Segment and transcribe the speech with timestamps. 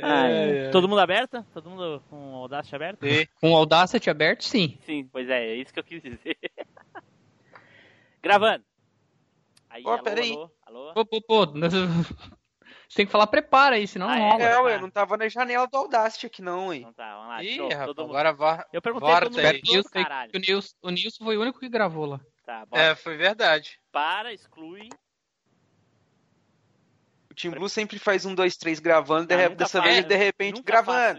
[0.00, 0.70] Ah, é.
[0.70, 1.44] Todo mundo aberto?
[1.52, 3.06] Todo mundo com o Audacity aberto?
[3.06, 3.26] Sim.
[3.40, 4.78] Com o Audacity aberto, sim.
[4.86, 6.38] Sim, pois é, é isso que eu quis dizer.
[8.22, 8.64] Gravando.
[9.68, 10.32] Aí, Pô, peraí.
[10.32, 10.94] Alô, alô?
[10.94, 11.46] Pô, pô, pô.
[11.46, 11.66] Você
[12.96, 14.42] tem que falar prepara aí, senão ah, não rola.
[14.42, 16.82] É, ué, não tava na janela do Audacity aqui não, hein.
[16.82, 17.42] Não tá, vamos lá.
[17.42, 18.66] Ih, show, rapaz, agora var...
[18.72, 20.30] Eu perguntei Vorta todo mundo, Nilson, caralho.
[20.34, 22.20] O Nilson, o Nilson foi o único que gravou lá.
[22.44, 22.82] Tá, bora.
[22.82, 23.78] É, foi verdade.
[23.90, 24.88] Para, exclui.
[27.32, 30.62] O Team Blue sempre faz um, dois, três gravando, de, dessa vez ele de repente
[30.62, 31.18] gravando.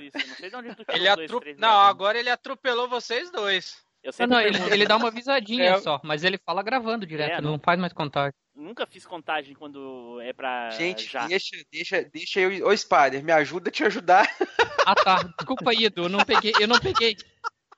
[0.89, 1.41] ele atro...
[1.57, 3.83] Não, agora ele atropelou vocês dois.
[4.19, 5.79] não, não ele, ele, dá uma visadinha é.
[5.79, 8.33] só, mas ele fala gravando direto, é, não, não faz mais contagem.
[8.55, 10.69] Nunca fiz contagem quando é pra.
[10.69, 11.25] Gente, já.
[11.25, 12.67] deixa, deixa, deixa eu.
[12.67, 14.27] Ô, Spider, me ajuda a te ajudar.
[14.85, 15.23] Ah, tá.
[15.37, 16.03] Desculpa aí, Edu.
[16.03, 16.51] Eu não peguei.
[16.59, 17.15] Eu não peguei.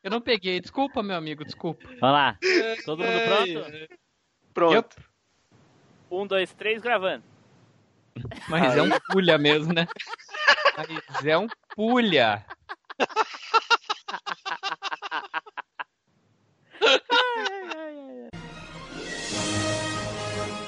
[0.01, 0.59] Eu não peguei.
[0.59, 1.85] Desculpa, meu amigo, desculpa.
[1.85, 2.35] Vamos lá.
[2.83, 3.89] Todo mundo pronto?
[4.51, 4.73] Pronto.
[4.73, 4.95] Yep.
[6.09, 7.23] Um, dois, três, gravando.
[8.47, 8.79] Mas aí.
[8.79, 9.87] é um pulha mesmo, né?
[10.77, 12.45] Mas é um pulha.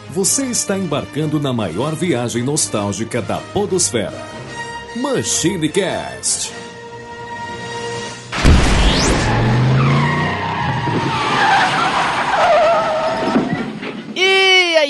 [0.09, 4.17] Você está embarcando na maior viagem nostálgica da Podosfera.
[4.95, 6.56] Machine Cast.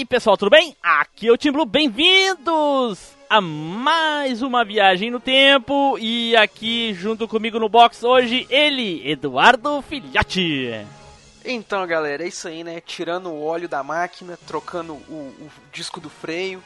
[0.07, 0.75] Pessoal, tudo bem?
[0.81, 5.97] Aqui é o Tim Blue, bem-vindos a mais uma viagem no tempo.
[5.99, 10.85] E aqui junto comigo no box hoje, ele, Eduardo Filhote.
[11.43, 12.79] Então, galera, é isso aí, né?
[12.79, 16.63] Tirando o óleo da máquina, trocando o, o disco do freio,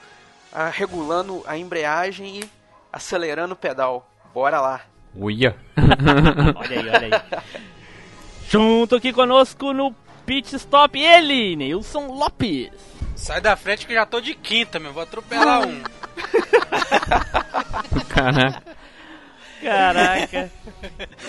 [0.53, 2.49] a, regulando a embreagem e
[2.93, 4.07] acelerando o pedal.
[4.31, 4.81] Bora lá.
[5.15, 5.55] Uia!
[6.55, 7.41] olha aí, olha aí.
[8.47, 9.95] Junto aqui conosco no
[10.27, 12.90] pit stop ele, Nilson Lopes.
[13.21, 14.91] Sai da frente que já tô de quinta, meu.
[14.91, 15.83] Vou atropelar um.
[18.09, 18.63] Caraca.
[19.61, 20.51] Caraca.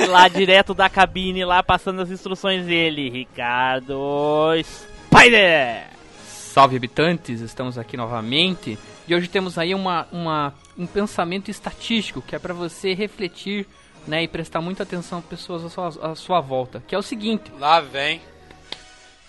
[0.08, 3.10] lá direto da cabine, lá passando as instruções dele.
[3.10, 5.84] Ricardo Spider!
[6.24, 8.78] Salve habitantes, estamos aqui novamente.
[9.06, 13.66] E hoje temos aí uma, uma, um pensamento estatístico que é para você refletir
[14.06, 16.82] né, e prestar muita atenção às pessoas à sua, à sua volta.
[16.88, 18.31] Que é o seguinte: Lá vem.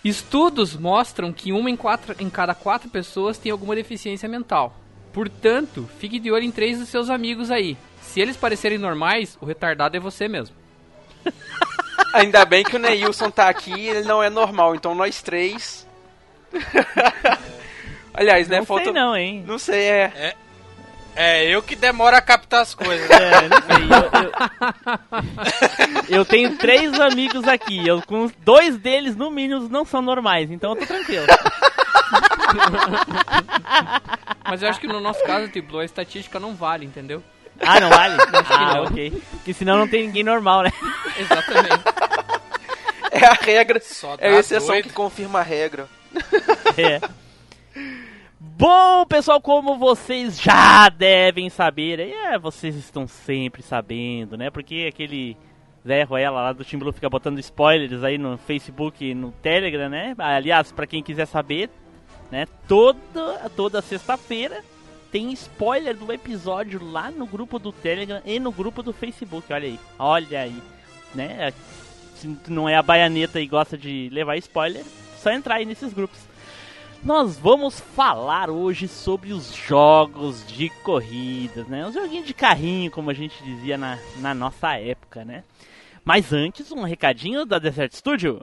[0.03, 4.75] Estudos mostram que uma em, quatro, em cada quatro pessoas tem alguma deficiência mental.
[5.13, 7.77] Portanto, fique de olho em três dos seus amigos aí.
[8.01, 10.55] Se eles parecerem normais, o retardado é você mesmo.
[12.13, 15.87] Ainda bem que o Neilson tá aqui ele não é normal, então nós três.
[18.13, 18.57] Aliás, né?
[18.57, 18.83] Não falta...
[18.83, 19.43] sei não, hein?
[19.47, 20.11] Não sei, é.
[20.15, 20.35] é.
[21.15, 23.07] É, eu que demoro a captar as coisas.
[23.07, 23.15] Né?
[23.15, 23.83] É, não sei.
[26.09, 27.87] Eu, eu, eu, tenho três amigos aqui.
[27.87, 31.27] Eu, com dois deles, no mínimo, não são normais, então eu tô tranquilo.
[34.49, 37.23] Mas eu acho que no nosso caso, tipo, a estatística não vale, entendeu?
[37.59, 38.15] Ah, não vale?
[38.49, 38.83] ah, não.
[38.85, 39.23] ok.
[39.31, 40.73] Porque senão não tem ninguém normal, né?
[41.17, 41.83] Exatamente.
[43.11, 43.81] É a regra.
[44.17, 44.87] é a exceção doido.
[44.87, 45.87] que confirma a regra.
[46.77, 46.99] É.
[48.65, 54.49] Bom, pessoal, como vocês já devem saber, é, vocês estão sempre sabendo, né?
[54.49, 55.35] Porque aquele
[55.85, 60.15] Zé Ruela lá do Timbu fica botando spoilers aí no Facebook e no Telegram, né?
[60.17, 61.69] Aliás, para quem quiser saber,
[62.31, 62.47] né?
[62.65, 64.63] Toda, toda sexta-feira
[65.11, 69.51] tem spoiler do episódio lá no grupo do Telegram e no grupo do Facebook.
[69.51, 70.63] Olha aí, olha aí,
[71.13, 71.51] né?
[72.15, 74.85] Se não é a baianeta e gosta de levar spoiler,
[75.17, 76.31] só entrar aí nesses grupos.
[77.03, 81.85] Nós vamos falar hoje sobre os jogos de corridas, né?
[81.85, 85.43] Os joguinhos de carrinho, como a gente dizia na, na nossa época, né?
[86.05, 88.41] Mas antes, um recadinho da Desert Studio.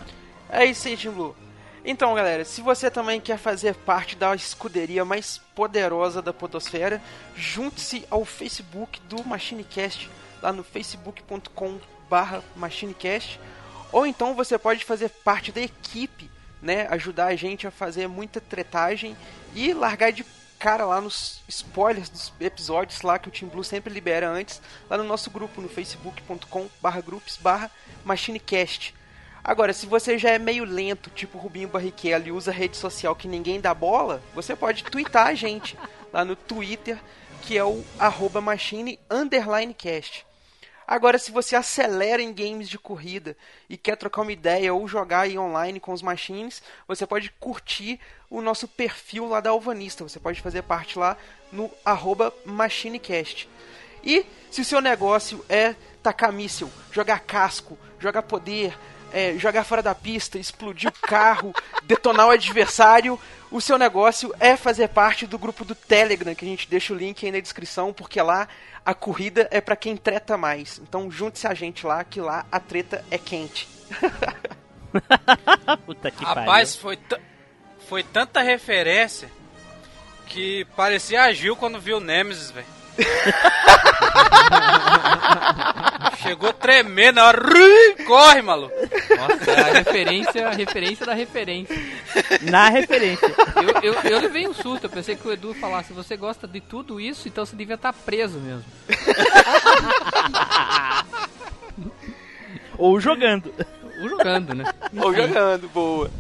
[0.50, 1.36] É isso aí, Tim Blue.
[1.84, 7.02] Então, galera, se você também quer fazer parte da escuderia mais poderosa da Podosfera,
[7.36, 10.10] junte-se ao Facebook do MachineCast
[10.42, 13.40] lá no facebook.com barra machinecast
[13.92, 16.30] ou então você pode fazer parte da equipe,
[16.62, 19.16] né, ajudar a gente a fazer muita tretagem
[19.54, 20.26] e largar de
[20.60, 24.98] cara lá nos spoilers dos episódios lá que o Team Blue sempre libera antes, lá
[24.98, 27.70] no nosso grupo no facebook.com barra groups barra
[28.04, 28.94] machinecast.
[29.44, 33.28] Agora, se você já é meio lento, tipo Rubinho Barrichello, e usa rede social que
[33.28, 35.78] ninguém dá bola, você pode twittar a gente
[36.12, 36.98] lá no Twitter,
[37.44, 38.98] que é o arroba machine
[39.78, 40.26] cast.
[40.88, 43.36] Agora, se você acelera em games de corrida
[43.68, 48.00] e quer trocar uma ideia ou jogar online com os machines, você pode curtir
[48.36, 50.04] o nosso perfil lá da Alvanista.
[50.04, 51.18] Você pode fazer parte lá
[51.52, 53.50] no arroba MachineCast.
[54.04, 55.74] E se o seu negócio é
[56.04, 58.78] tacar míssil, jogar casco, jogar poder,
[59.12, 61.54] é, jogar fora da pista, explodir o carro,
[61.84, 63.18] detonar o adversário,
[63.50, 66.98] o seu negócio é fazer parte do grupo do Telegram, que a gente deixa o
[66.98, 68.50] link aí na descrição, porque lá
[68.86, 70.80] a corrida é para quem treta mais.
[70.80, 73.68] Então junte-se a gente lá, que lá a treta é quente.
[75.86, 76.82] Puta que Rapaz, pariu.
[76.82, 77.20] foi,
[77.88, 79.30] foi tanta referência
[80.28, 82.68] que parecia a Gil quando viu o Nemesis, velho.
[86.22, 87.42] Chegou tremendo, na hora,
[88.06, 88.74] corre, maluco.
[89.18, 91.76] Nossa, é a referência, a referência da referência.
[92.42, 93.28] Na referência.
[93.84, 96.60] Eu, eu, eu levei um susto, eu pensei que o Edu falasse, você gosta de
[96.62, 98.66] tudo isso, então você devia estar preso mesmo.
[102.78, 103.54] Ou jogando.
[104.02, 104.66] Ou jogando, né?
[104.98, 106.12] Ou jogando, boa.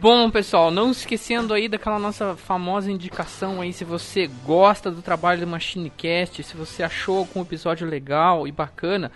[0.00, 5.42] Bom, pessoal, não esquecendo aí daquela nossa famosa indicação aí, se você gosta do trabalho
[5.42, 9.12] do MachineCast, se você achou algum episódio legal e bacana,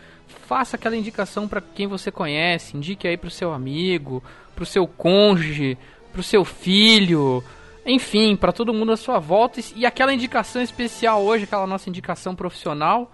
[0.47, 4.23] faça aquela indicação para quem você conhece, indique aí pro seu amigo,
[4.55, 5.79] pro seu cônjuge,
[6.13, 7.43] pro seu filho,
[7.87, 9.61] enfim, para todo mundo à sua volta.
[9.75, 13.11] E aquela indicação especial hoje, aquela nossa indicação profissional,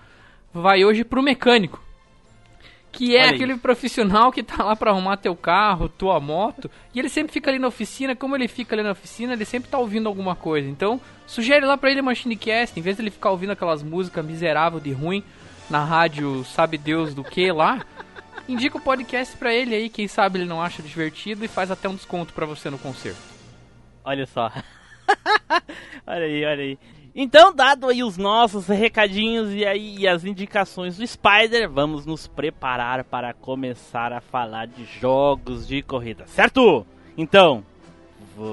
[0.53, 1.81] vai hoje pro mecânico.
[2.93, 3.35] Que é Olha aí.
[3.35, 7.51] aquele profissional que tá lá pra arrumar teu carro, tua moto, e ele sempre fica
[7.51, 10.69] ali na oficina, como ele fica ali na oficina, ele sempre tá ouvindo alguma coisa.
[10.69, 14.25] Então, sugere lá pra ele a Machinecast, em vez de ele ficar ouvindo aquelas músicas
[14.25, 15.23] miserável de ruim
[15.71, 17.81] na rádio sabe Deus do que lá,
[18.49, 21.89] indica o podcast pra ele aí, quem sabe ele não acha divertido e faz até
[21.89, 23.21] um desconto pra você no concerto.
[24.05, 24.51] Olha só.
[26.07, 26.79] olha aí, olha aí.
[27.15, 33.03] Então, dado aí os nossos recadinhos e aí as indicações do Spider, vamos nos preparar
[33.03, 36.87] para começar a falar de jogos de corrida, certo?
[37.19, 37.65] Então,
[38.37, 38.51] vamos.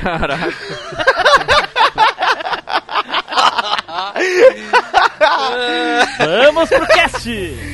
[0.00, 0.54] Caraca.
[6.18, 7.73] Vamos pro cast!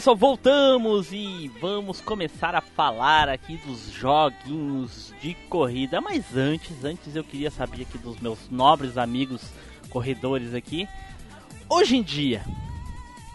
[0.00, 6.00] Pessoal, voltamos e vamos começar a falar aqui dos joguinhos de corrida.
[6.00, 9.52] Mas antes, antes eu queria saber aqui dos meus nobres amigos
[9.90, 10.88] corredores aqui.
[11.68, 12.42] Hoje em dia,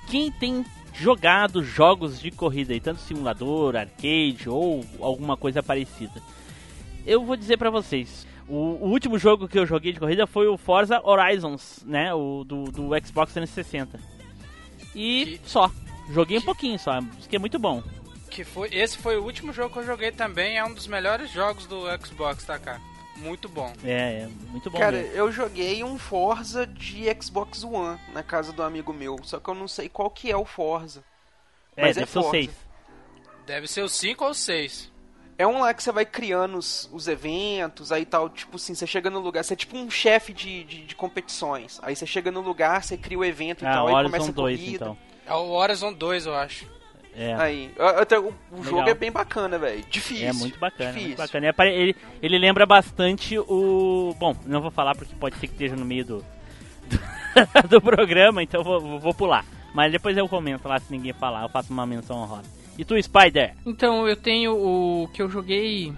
[0.08, 6.20] quem tem jogado jogos de corrida aí, tanto simulador, arcade ou alguma coisa parecida?
[7.06, 10.48] Eu vou dizer pra vocês, o, o último jogo que eu joguei de corrida foi
[10.48, 14.00] o Forza Horizons, né, o do, do Xbox 360.
[14.96, 15.70] E só,
[16.10, 17.84] joguei um pouquinho só, isso que é muito bom.
[18.30, 21.32] Que foi, esse foi o último jogo que eu joguei também, é um dos melhores
[21.32, 22.82] jogos do Xbox, tá, cara?
[23.18, 23.72] Muito bom.
[23.84, 25.14] É, é muito bom Cara, mesmo.
[25.14, 29.54] eu joguei um Forza de Xbox One na casa do amigo meu, só que eu
[29.56, 31.02] não sei qual que é o Forza.
[31.78, 32.38] É, mas é deve ser o Forza.
[32.38, 32.50] 6.
[33.46, 34.92] Deve ser o 5 ou 6.
[35.38, 38.88] É um lá que você vai criando os, os eventos, aí tal, tipo assim, você
[38.88, 41.80] chega no lugar, você é tipo um chefe de, de, de competições.
[41.84, 44.34] Aí você chega no lugar, você cria o evento e Ah, tal, aí começa a
[44.34, 44.76] 2 corrida.
[44.86, 44.98] então.
[45.26, 46.66] É o Horizon 2, eu acho.
[47.18, 47.34] É.
[47.36, 49.84] Aí, até o, o jogo é bem bacana, velho.
[49.90, 50.28] Difícil.
[50.28, 51.10] É muito bacana, difícil.
[51.10, 51.48] muito bacana.
[51.48, 54.14] É Ele, ele lembra bastante o.
[54.20, 56.26] Bom, não vou falar porque pode ser que esteja no meio do,
[56.90, 59.46] do, do programa, então vou, vou pular.
[59.74, 62.50] Mas depois eu comento lá se ninguém falar, eu faço uma menção honrosa.
[62.78, 63.56] E tu, Spider?
[63.66, 65.94] Então, eu tenho o que eu joguei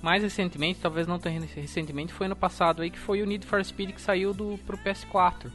[0.00, 3.62] mais recentemente, talvez não tão recentemente, foi ano passado aí que foi o Need for
[3.64, 5.50] Speed que saiu do pro PS4.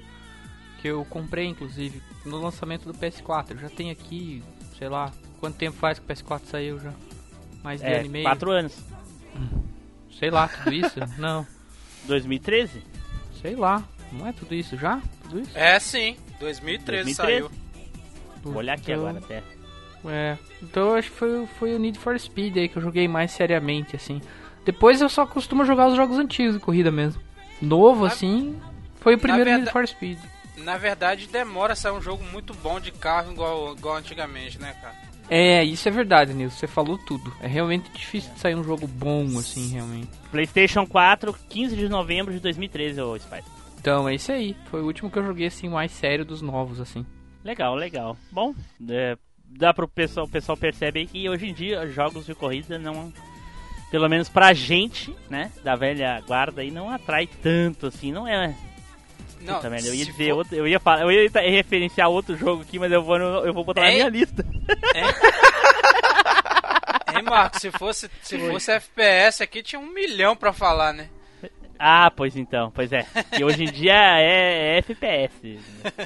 [0.86, 3.54] Que eu comprei inclusive no lançamento do PS4.
[3.54, 4.44] Eu já tenho aqui,
[4.78, 6.94] sei lá, quanto tempo faz que o PS4 saiu já?
[7.64, 8.24] Mais de É, ano e meio.
[8.24, 8.78] quatro anos.
[10.20, 11.00] Sei lá, tudo isso?
[11.18, 11.44] não,
[12.06, 12.84] 2013?
[13.42, 13.84] sei lá.
[14.12, 15.02] Não é tudo isso já?
[15.24, 15.58] Tudo isso?
[15.58, 17.16] É sim, 2013, 2013.
[17.16, 17.52] saiu.
[18.44, 19.42] Vou olhar aqui Então- agora até.
[20.08, 23.08] É, então eu acho que foi, foi o Need for Speed aí que eu joguei
[23.08, 24.22] mais seriamente, assim.
[24.64, 27.20] Depois eu só costumo jogar os jogos antigos de corrida mesmo.
[27.60, 28.56] Novo, assim,
[29.00, 30.20] foi o primeiro na Need for Speed.
[30.58, 34.76] Na verdade, demora a sair um jogo muito bom de carro igual, igual antigamente, né,
[34.82, 34.96] cara?
[35.30, 37.34] É, isso é verdade, Nilson, você falou tudo.
[37.42, 40.10] É realmente difícil de sair um jogo bom, assim, realmente.
[40.32, 43.44] PlayStation 4, 15 de novembro de 2013, ô Spider.
[43.80, 44.56] Então, é isso aí.
[44.70, 47.06] Foi o último que eu joguei, assim, mais sério dos novos, assim.
[47.44, 48.18] Legal, legal.
[48.32, 48.54] Bom,
[48.88, 52.78] é, dá pro pessoal, o pessoal percebe aí que hoje em dia jogos de corrida
[52.78, 53.14] não,
[53.90, 58.56] pelo menos pra gente, né, da velha guarda aí não atrai tanto assim, não é.
[59.42, 62.36] Não, Puta merda, eu ia dizer for- outro, eu ia falar, eu ia referenciar outro
[62.36, 63.94] jogo aqui, mas eu vou eu vou botar na É?
[63.96, 64.44] minha lista.
[67.16, 71.10] Hein, Marco, se fosse, se fosse FPS aqui, tinha um milhão pra falar, né?
[71.80, 73.06] Ah, pois então, pois é.
[73.40, 75.60] E hoje em dia é, é FPS,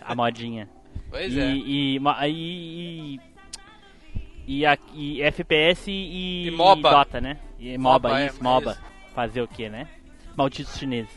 [0.05, 0.69] a modinha.
[1.09, 1.45] Pois e, é.
[1.51, 3.19] e, e, e,
[4.47, 6.89] e, a- e FPS e, E MOBA.
[6.91, 7.37] Dota, né?
[7.59, 8.71] E MOBA, MOBA, é, isso, mas MOBA.
[8.73, 8.81] isso.
[9.15, 9.87] Fazer o que, né?
[10.35, 11.11] Malditos chineses.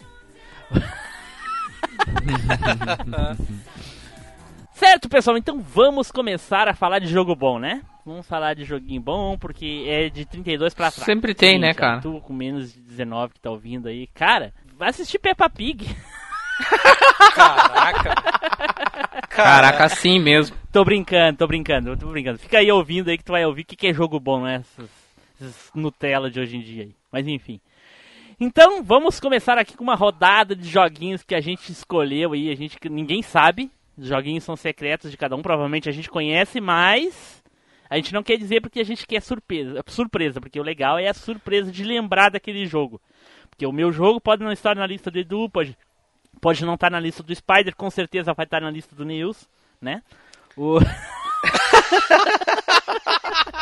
[4.75, 7.82] certo, pessoal, então vamos começar a falar de jogo bom, né?
[8.04, 11.04] Vamos falar de joguinho bom, porque é de 32 pra trás.
[11.04, 12.00] Sempre tem, né, Seguinte, ó, cara?
[12.00, 14.08] Tu com menos de 19 que tá ouvindo aí.
[14.08, 15.88] Cara, vai assistir Peppa Pig.
[17.34, 18.14] Caraca.
[19.28, 20.56] Caraca, assim mesmo.
[20.72, 22.38] Tô brincando, tô brincando, tô brincando.
[22.38, 24.56] Fica aí ouvindo aí que tu vai ouvir o que, que é jogo bom, né?
[24.56, 24.90] Essas,
[25.40, 26.94] essas Nutella de hoje em dia aí.
[27.11, 27.61] Mas enfim.
[28.44, 32.56] Então, vamos começar aqui com uma rodada de joguinhos que a gente escolheu aí, a
[32.56, 33.70] gente que ninguém sabe.
[33.96, 37.40] Os joguinhos são secretos de cada um, provavelmente a gente conhece, mas
[37.88, 41.06] a gente não quer dizer porque a gente quer surpresa, surpresa, porque o legal é
[41.06, 43.00] a surpresa de lembrar daquele jogo.
[43.49, 45.78] Porque o meu jogo pode não estar na lista do Edu, pode,
[46.40, 49.49] pode não estar na lista do Spider, com certeza vai estar na lista do Neils,
[49.80, 50.02] né?
[50.56, 50.80] O...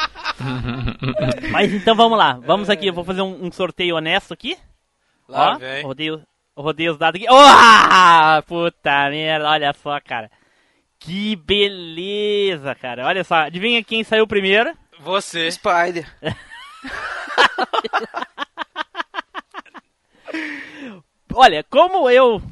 [1.52, 4.56] Mas então vamos lá, vamos aqui, eu vou fazer um, um sorteio honesto aqui.
[5.28, 5.82] Lá Ó, vem.
[5.84, 6.08] rodei,
[6.56, 7.30] rodei os dados aqui.
[7.30, 10.30] Oh, puta merda, olha só, cara.
[10.98, 13.06] Que beleza, cara.
[13.06, 14.76] Olha só, adivinha quem saiu primeiro?
[15.00, 15.50] Você.
[15.50, 16.06] Spider.
[21.32, 22.42] Olha, como eu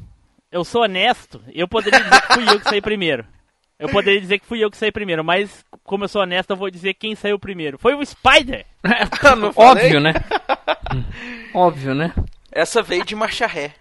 [0.51, 3.25] eu sou honesto, eu poderia dizer que fui eu que saí primeiro.
[3.79, 6.57] Eu poderia dizer que fui eu que saí primeiro, mas como eu sou honesto, eu
[6.57, 7.77] vou dizer quem saiu primeiro.
[7.79, 8.65] Foi o Spider.
[9.21, 9.51] Falei?
[9.55, 10.13] Óbvio, né?
[11.55, 12.13] Óbvio, né?
[12.51, 13.73] Essa veio de marcha ré.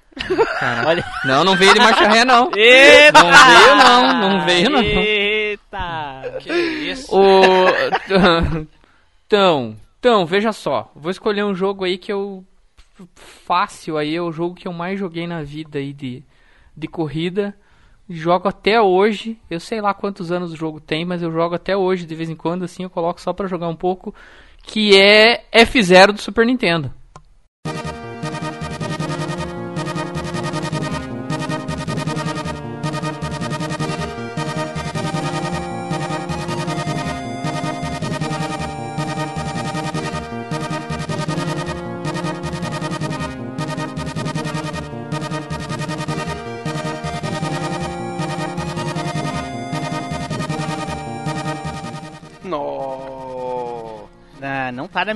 [0.87, 1.05] Olha.
[1.25, 2.49] Não, não veio de marcha ré, não.
[2.55, 3.23] Eita!
[3.23, 4.83] Não veio, não, não veio, não.
[4.83, 6.39] Eita!
[6.41, 7.17] Que isso?
[7.17, 7.67] O...
[9.27, 10.93] Então, então, veja só.
[10.95, 12.45] Vou escolher um jogo aí que eu...
[13.15, 16.23] Fácil aí, é o jogo que eu mais joguei na vida aí de,
[16.77, 17.55] de corrida.
[18.09, 19.39] Jogo até hoje.
[19.51, 22.31] Eu sei lá quantos anos o jogo tem, mas eu jogo até hoje, de vez
[22.31, 24.15] em quando, assim, eu coloco só pra jogar um pouco.
[24.63, 26.93] Que é F0 do Super Nintendo.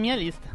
[0.03, 0.53] Minha lista.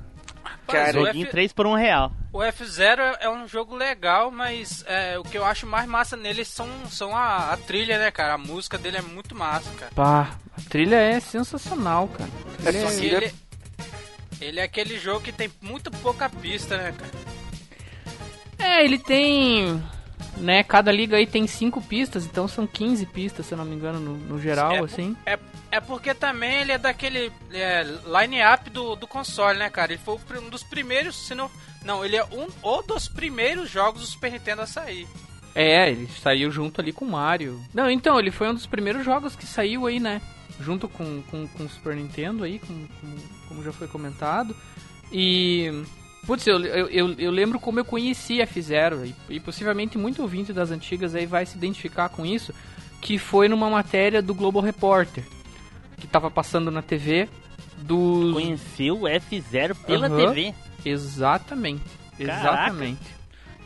[0.68, 2.12] Cara, Joguinho F- 3 por 1 real.
[2.34, 6.18] O F0 é- é um jogo legal, mas é, o que eu acho mais massa
[6.18, 8.34] nele são, são a, a trilha, né, cara?
[8.34, 9.92] A música dele é muito massa, cara.
[9.96, 12.30] Pá, a trilha é sensacional, cara.
[12.60, 13.34] É trilha só que ele,
[14.42, 17.12] ele é aquele jogo que tem muito pouca pista, né, cara?
[18.60, 19.82] É, ele tem.
[20.40, 23.76] Né, cada liga aí tem 5 pistas, então são 15 pistas, se eu não me
[23.76, 25.16] engano, no, no geral, É, assim.
[25.26, 25.40] É,
[25.72, 29.94] é porque também ele é daquele é, line-up do, do console, né, cara?
[29.94, 31.50] Ele foi um dos primeiros, se não...
[31.84, 35.08] Não, ele é um ou dos primeiros jogos do Super Nintendo a sair.
[35.56, 37.60] É, ele saiu junto ali com o Mario.
[37.74, 40.22] Não, então, ele foi um dos primeiros jogos que saiu aí, né?
[40.60, 43.18] Junto com, com, com o Super Nintendo aí, com, com-
[43.48, 44.56] como já foi comentado.
[45.12, 45.84] E.
[46.28, 50.22] Putz, eu, eu, eu, eu lembro como eu conheci a F-Zero, e, e possivelmente muito
[50.22, 52.54] ouvinte das antigas aí vai se identificar com isso,
[53.02, 55.24] que foi numa matéria do Global Repórter,
[55.96, 57.30] que tava passando na TV
[57.78, 58.34] dos.
[58.34, 60.34] Conheceu o F0 pela Aham.
[60.34, 60.54] TV.
[60.84, 61.84] Exatamente.
[62.18, 62.42] Caraca.
[62.42, 63.18] Exatamente.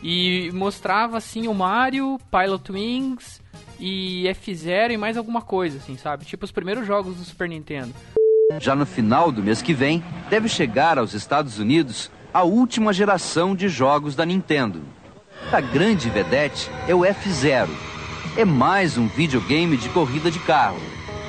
[0.04, 3.42] E mostrava assim o Mario, Pilot Wings
[3.80, 6.26] e F-Zero e mais alguma coisa, assim, sabe?
[6.26, 7.94] Tipo os primeiros jogos do Super Nintendo.
[8.60, 13.54] Já no final do mês que vem, deve chegar aos Estados Unidos a última geração
[13.54, 14.82] de jogos da Nintendo.
[15.52, 17.76] A grande vedete é o F-Zero.
[18.38, 20.80] É mais um videogame de corrida de carro,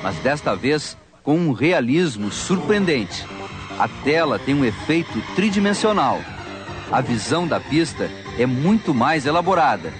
[0.01, 3.25] mas desta vez com um realismo surpreendente.
[3.77, 6.21] A tela tem um efeito tridimensional.
[6.91, 9.91] A visão da pista é muito mais elaborada.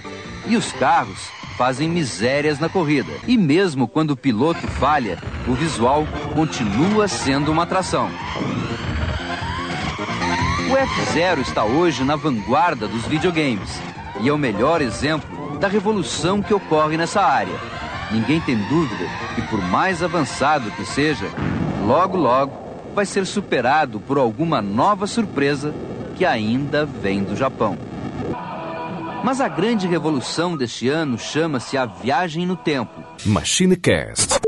[0.46, 3.12] E os carros fazem misérias na corrida.
[3.26, 8.10] E mesmo quando o piloto falha, o visual continua sendo uma atração.
[10.70, 13.78] O F-Zero está hoje na vanguarda dos videogames
[14.20, 17.54] e é o melhor exemplo da revolução que ocorre nessa área.
[18.10, 19.04] Ninguém tem dúvida
[19.34, 21.26] que, por mais avançado que seja,
[21.86, 22.52] logo logo
[22.94, 25.74] vai ser superado por alguma nova surpresa
[26.16, 27.76] que ainda vem do Japão.
[29.22, 33.02] Mas a grande revolução deste ano chama-se a viagem no tempo.
[33.26, 34.40] MachineCast.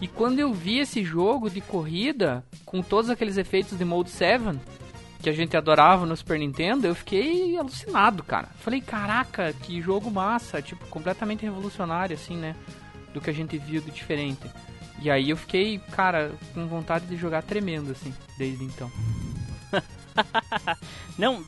[0.00, 4.58] E quando eu vi esse jogo de corrida, com todos aqueles efeitos de Mode 7,
[5.24, 8.50] que a gente adorava no Super Nintendo, eu fiquei alucinado, cara.
[8.58, 12.54] Falei, caraca, que jogo massa, tipo, completamente revolucionário, assim, né?
[13.14, 14.42] Do que a gente viu de diferente.
[15.00, 18.92] E aí eu fiquei, cara, com vontade de jogar tremendo, assim, desde então.
[21.16, 21.42] Não,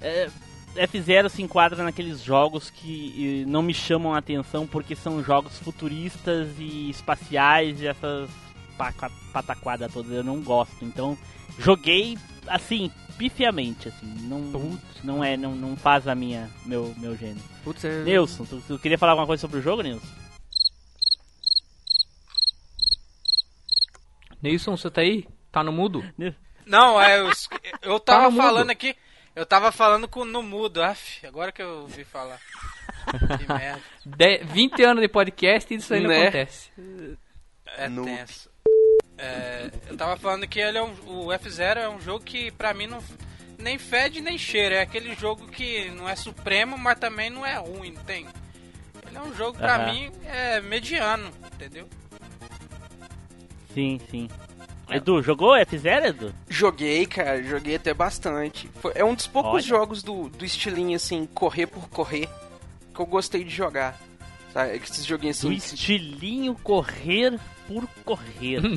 [0.00, 0.28] é,
[0.74, 6.48] F-Zero se enquadra naqueles jogos que não me chamam a atenção porque são jogos futuristas
[6.58, 8.28] e espaciais e essas
[8.76, 10.84] paca- pataquada todas eu não gosto.
[10.84, 11.16] Então,
[11.56, 17.40] joguei assim, pifiamente, assim, não não é não, não faz a minha meu meu gênero.
[17.64, 18.02] Putz, é...
[18.02, 20.06] Nilson, tu, tu queria falar alguma coisa sobre o jogo, Nilson?
[24.42, 25.26] Nilson, você tá aí?
[25.50, 26.02] Tá no mudo?
[26.66, 27.30] Não, é, eu,
[27.82, 28.42] eu Tá tava mudo.
[28.42, 28.96] falando aqui,
[29.36, 32.40] eu tava falando com no mudo, af, agora que eu ouvi falar.
[33.38, 33.82] Que merda.
[34.06, 34.38] De...
[34.44, 36.22] 20 anos de podcast e isso aí não Né?
[36.22, 36.70] acontece.
[37.76, 38.48] É No- tenso.
[39.18, 42.72] É, eu tava falando que ele é um, o F0 é um jogo que pra
[42.74, 42.98] mim não
[43.58, 44.76] nem fede nem cheira.
[44.76, 48.26] É aquele jogo que não é supremo, mas também não é ruim, não tem?
[49.06, 51.88] Ele é um jogo pra mim é mediano, entendeu?
[53.74, 54.28] Sim, sim.
[54.90, 56.34] Edu, jogou F-Zero, Edu?
[56.48, 58.68] Joguei, cara, joguei até bastante.
[58.80, 59.62] Foi- é um dos poucos Olha.
[59.62, 62.28] jogos do, do estilinho, assim, correr por correr,
[62.94, 63.98] que eu gostei de jogar.
[64.52, 64.76] Sabe?
[64.76, 65.56] Esses joguinhos Do assim.
[65.56, 68.60] estilinho correr por correr.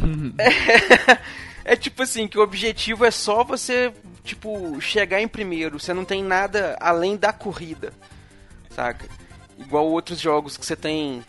[1.68, 3.92] É tipo assim, que o objetivo é só você,
[4.24, 5.80] tipo, chegar em primeiro.
[5.80, 7.92] Você não tem nada além da corrida,
[8.70, 9.08] saca?
[9.58, 11.24] Igual outros jogos que você tem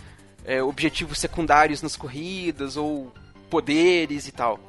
[0.44, 3.10] é, objetivos secundários nas corridas ou
[3.48, 4.60] poderes e tal.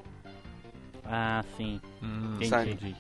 [1.04, 1.82] ah, sim.
[2.48, 2.72] Sabe?
[2.72, 2.96] Entendi.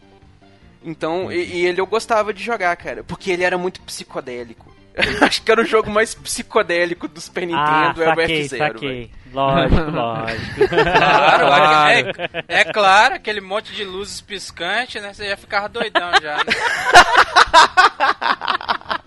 [0.83, 4.75] Então, e, e ele eu gostava de jogar, cara, porque ele era muito psicodélico.
[5.21, 8.73] Acho que era o jogo mais psicodélico do Super Ah, Nintendo, era o saquei, F-Zero.
[8.73, 9.11] saquei.
[9.33, 10.67] Lógico, lógico.
[10.69, 12.07] Claro, Claro.
[12.47, 15.13] É, é claro, aquele monte de luzes piscantes, né?
[15.13, 16.43] Você já ficava doidão já, né?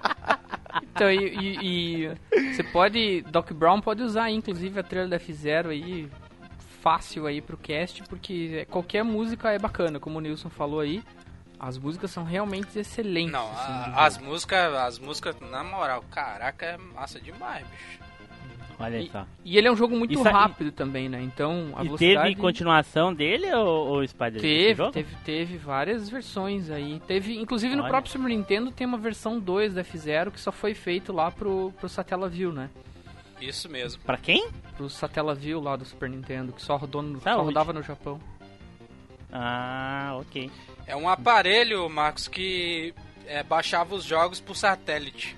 [0.95, 2.11] Então, e, e- e
[2.55, 3.23] você pode.
[3.23, 6.09] Doc Brown pode usar, inclusive, a trilha da F0 aí
[6.83, 11.03] fácil aí pro cast, porque qualquer música é bacana, como o Nilson falou aí.
[11.61, 13.33] As músicas são realmente excelentes.
[13.33, 17.99] Não, assim, a- as músicas, as músicas, na moral, caraca, é massa demais, bicho.
[18.83, 19.27] Olha só.
[19.45, 21.21] E ele é um jogo muito Isso rápido também, né?
[21.21, 22.29] Então a E velocidade.
[22.31, 24.41] teve continuação dele ou, ou Spider?
[24.41, 26.99] Teve, teve, teve várias versões aí.
[27.07, 27.91] Teve, inclusive no Olha.
[27.91, 31.75] próprio Super Nintendo tem uma versão 2 da F0 que só foi feito lá pro,
[31.79, 32.71] pro Satellaview, né?
[33.39, 34.01] Isso mesmo.
[34.03, 34.49] Pra quem?
[34.79, 38.19] Pro Satellaview lá do Super Nintendo, que só, rodou no, só rodava no Japão.
[39.33, 40.51] Ah, ok.
[40.87, 42.93] É um aparelho, Marcos, que
[43.27, 45.37] é, baixava os jogos por satélite.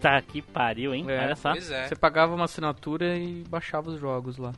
[0.00, 1.04] Tá que pariu, hein?
[1.08, 1.24] É.
[1.26, 1.52] Olha só.
[1.52, 1.88] Pois é.
[1.88, 4.52] Você pagava uma assinatura e baixava os jogos lá.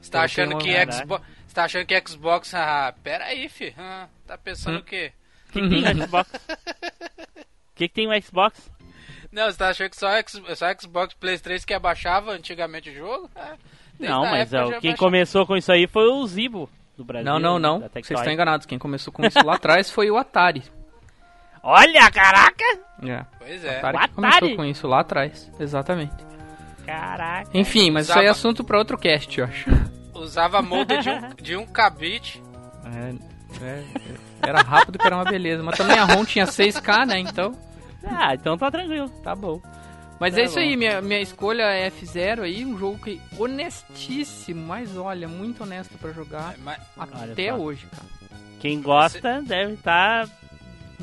[0.00, 1.26] Você tá achando que uma- Xbox.
[1.46, 2.54] Você tá achando que Xbox.
[2.54, 3.74] Ah, pera aí, fi.
[3.76, 4.80] Ah, tá pensando Hum.
[4.80, 5.12] o quê?
[5.48, 6.30] O que, que tem no Xbox?
[6.32, 6.38] O
[7.76, 8.70] que, que tem no Xbox?
[9.30, 13.30] Não, você tá achando que só, X, só Xbox Playstation que abaixava antigamente o jogo?
[13.36, 13.54] É,
[13.98, 14.96] não, a mas época é, quem baixava.
[14.98, 17.24] começou com isso aí foi o Zibo do Brasil.
[17.30, 17.80] Não, não, não.
[17.80, 18.66] Vocês estão enganados.
[18.66, 20.62] Quem começou com isso lá atrás foi o Atari.
[21.62, 22.64] Olha, caraca!
[23.04, 23.24] É.
[23.38, 23.78] Pois O é.
[23.78, 24.14] Atari O que Atari?
[24.14, 25.50] começou com isso lá atrás.
[25.60, 26.14] Exatamente.
[26.84, 27.48] Caraca.
[27.54, 29.70] Enfim, mas isso aí é Usava- assunto pra outro cast, eu acho.
[30.14, 32.42] Usava molde de um, de um cabite.
[32.84, 33.84] É, é,
[34.42, 35.62] era rápido que era uma beleza.
[35.62, 37.18] Mas também a ROM tinha 6K, né?
[37.20, 37.52] Então,
[38.04, 39.08] Ah, então tá tranquilo.
[39.22, 39.60] tá bom.
[40.22, 44.64] Mas Tá é isso aí, minha, minha escolha é F0 aí, um jogo que honestíssimo,
[44.64, 48.04] mas olha, muito honesto pra jogar Mas, Olha até hoje, cara.
[48.60, 50.28] Quem gosta deve estar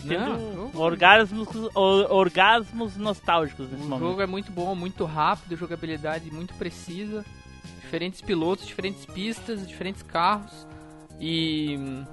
[0.08, 4.08] tendo Não, o- orgasmos, or- orgasmos nostálgicos nesse O momento.
[4.10, 7.26] jogo é muito bom, muito rápido, jogabilidade muito precisa.
[7.82, 10.66] Diferentes pilotos, diferentes pistas, diferentes carros.
[11.20, 12.06] E hum,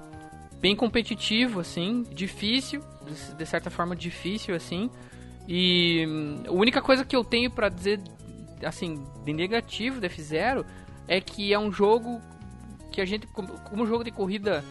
[0.59, 2.03] bem competitivo, assim.
[2.11, 4.89] Difícil, de- de certa forma difícil, assim.
[5.47, 8.01] E hum, a única coisa que eu tenho pra dizer,
[8.63, 10.65] assim, de negativo da F-Zero
[11.07, 12.21] é que é um jogo
[12.91, 14.63] que a gente, como jogo de corrida,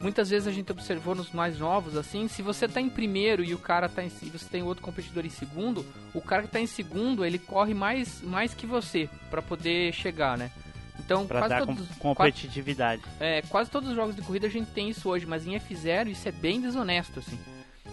[0.00, 3.52] muitas vezes a gente observou nos mais novos, assim, se você tá em primeiro e
[3.54, 6.58] o cara tá em, e você tem outro competidor em segundo, o cara que tá
[6.60, 10.50] em segundo, ele corre mais, mais que você pra poder chegar, né?
[10.98, 13.02] Então, Pra quase todos, com- quase, competitividade.
[13.20, 16.08] é, quase todos os jogos de corrida a gente tem isso hoje, mas em F0
[16.08, 17.38] isso é bem desonesto, assim.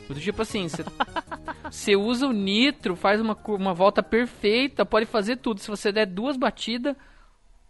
[0.07, 0.83] Do tipo assim, você-
[1.69, 5.59] você usa o nitro, faz uma, uma volta perfeita, pode fazer tudo.
[5.61, 6.95] Se você der duas batidas,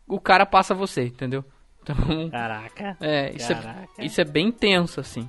[0.07, 1.43] o cara passa você, entendeu?
[1.83, 2.97] Então, Caraca.
[3.01, 3.87] é, isso, Caraca.
[3.97, 5.27] é, isso é bem tenso, assim.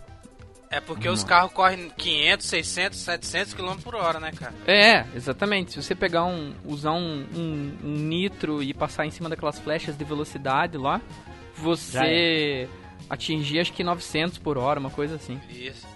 [0.71, 4.55] É porque os carros correm 500, 600, 700 km por hora, né, cara?
[4.67, 5.73] É, exatamente.
[5.73, 6.55] Se você pegar um.
[6.65, 10.99] usar um, um, um nitro e passar em cima daquelas flechas de velocidade lá,
[11.55, 12.67] você
[13.11, 15.38] atingir acho que 900 por hora, uma coisa assim.
[15.51, 15.87] Isso.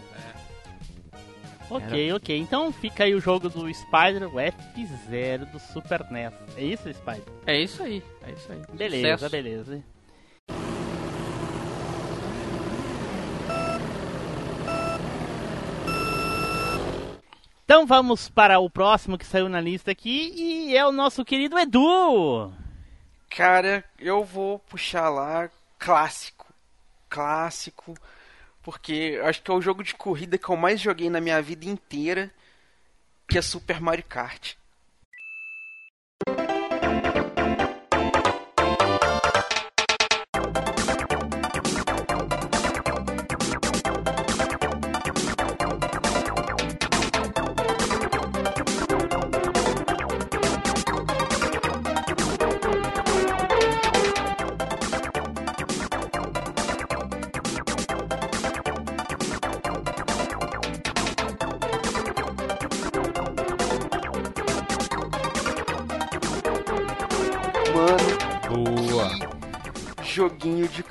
[1.71, 2.39] Ok, ok.
[2.39, 6.33] Então fica aí o jogo do Spider, o F0 do Super NES.
[6.57, 7.25] É isso, Spider?
[7.47, 8.63] É isso aí, é isso aí.
[8.77, 9.31] Beleza, Sucesso.
[9.31, 9.85] beleza.
[17.65, 21.59] Então vamos para o próximo que saiu na lista aqui e é o nosso querido
[21.59, 22.53] Edu.
[23.29, 26.47] Cara, eu vou puxar lá clássico.
[27.09, 27.95] Clássico.
[28.67, 31.67] Porque acho que é o jogo de corrida que eu mais joguei na minha vida
[31.67, 32.35] inteira.
[33.29, 34.57] Que é Super Mario Kart.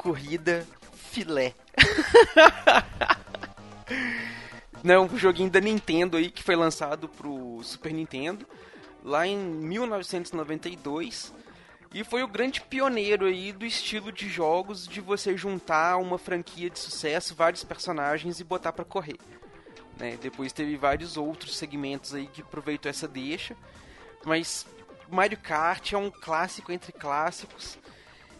[0.05, 1.55] Corrida filé.
[4.83, 8.45] Não, um joguinho da Nintendo aí que foi lançado pro Super Nintendo
[9.03, 11.33] lá em 1992
[11.91, 16.69] e foi o grande pioneiro aí do estilo de jogos de você juntar uma franquia
[16.69, 19.17] de sucesso, vários personagens e botar pra correr.
[19.97, 20.19] né?
[20.21, 23.57] Depois teve vários outros segmentos aí que aproveitou essa deixa,
[24.23, 24.67] mas
[25.09, 27.79] Mario Kart é um clássico entre clássicos.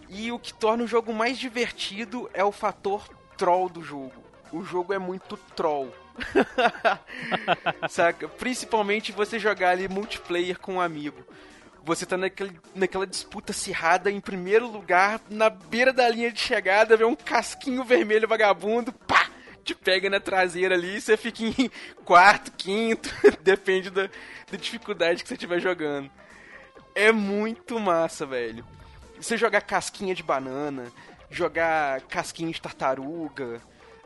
[0.10, 4.24] E o que torna o jogo mais divertido é o fator troll do jogo.
[4.52, 5.94] O jogo é muito troll.
[7.90, 8.28] Saca?
[8.28, 11.26] Principalmente você jogar ali multiplayer com um amigo.
[11.84, 16.98] Você tá naquele, naquela disputa acirrada em primeiro lugar, na beira da linha de chegada,
[16.98, 19.30] vê um casquinho vermelho vagabundo, pá!
[19.64, 21.70] Te pega na traseira ali e você fica em
[22.06, 23.10] quarto, quinto,
[23.42, 24.10] depende da,
[24.52, 26.10] da dificuldade que você estiver jogando.
[26.94, 28.66] É muito massa, velho.
[29.20, 30.92] Você jogar casquinha de banana,
[31.30, 33.62] jogar casquinha de tartaruga.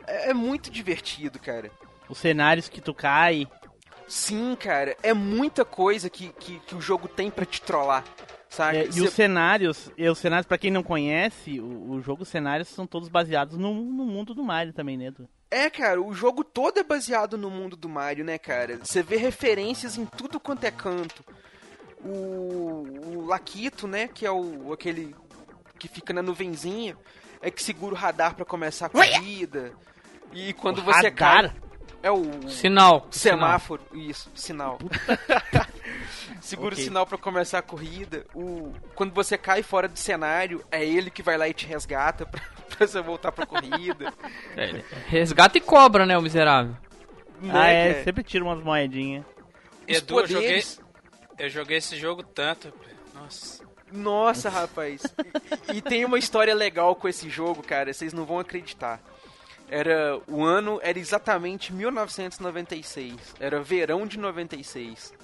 [0.06, 1.70] É, é muito divertido, cara.
[2.08, 3.46] Os cenários que tu cai.
[4.08, 4.96] Sim, cara.
[5.02, 8.04] É muita coisa que, que, que o jogo tem pra te trollar.
[8.48, 8.78] Sabe?
[8.78, 12.28] É, e os cenários, e os cenários, pra quem não conhece, o, o jogo, os
[12.28, 15.06] cenários são todos baseados no, no mundo do Mario também, né?
[15.06, 15.28] Edu?
[15.48, 18.78] É, cara, o jogo todo é baseado no mundo do Mario, né, cara?
[18.82, 21.24] Você vê referências em tudo quanto é canto.
[22.04, 22.08] O,
[23.16, 25.14] o Laquito, né, que é o aquele
[25.78, 26.96] que fica na nuvenzinha,
[27.42, 29.72] é que segura o radar pra começar a corrida.
[30.32, 31.14] E quando O você radar?
[31.14, 31.52] cai,
[32.02, 33.06] é o Sinal.
[33.10, 34.78] semáforo, isso, sinal.
[36.40, 36.82] Segura Ok.
[36.82, 38.24] o sinal pra começar a corrida.
[38.34, 42.24] O quando você cai fora do cenário, é ele que vai lá e te resgata
[42.24, 42.40] pra,
[42.76, 44.12] pra você voltar pra corrida.
[44.56, 46.74] É, Resgata e cobra, né, o miserável.
[47.42, 48.04] Né, ah, é, cara?
[48.04, 49.24] sempre tira umas moedinhas.
[49.86, 50.80] Edu, eu joguei, poderes-
[51.40, 52.72] eu joguei esse jogo tanto.
[53.14, 53.64] Nossa.
[53.90, 55.02] Nossa, rapaz.
[55.74, 57.92] E, tem uma história legal com esse jogo, cara.
[57.92, 59.00] Vocês não vão acreditar.
[59.68, 63.34] Era o ano era exatamente 1996.
[63.40, 65.14] Era verão de 96.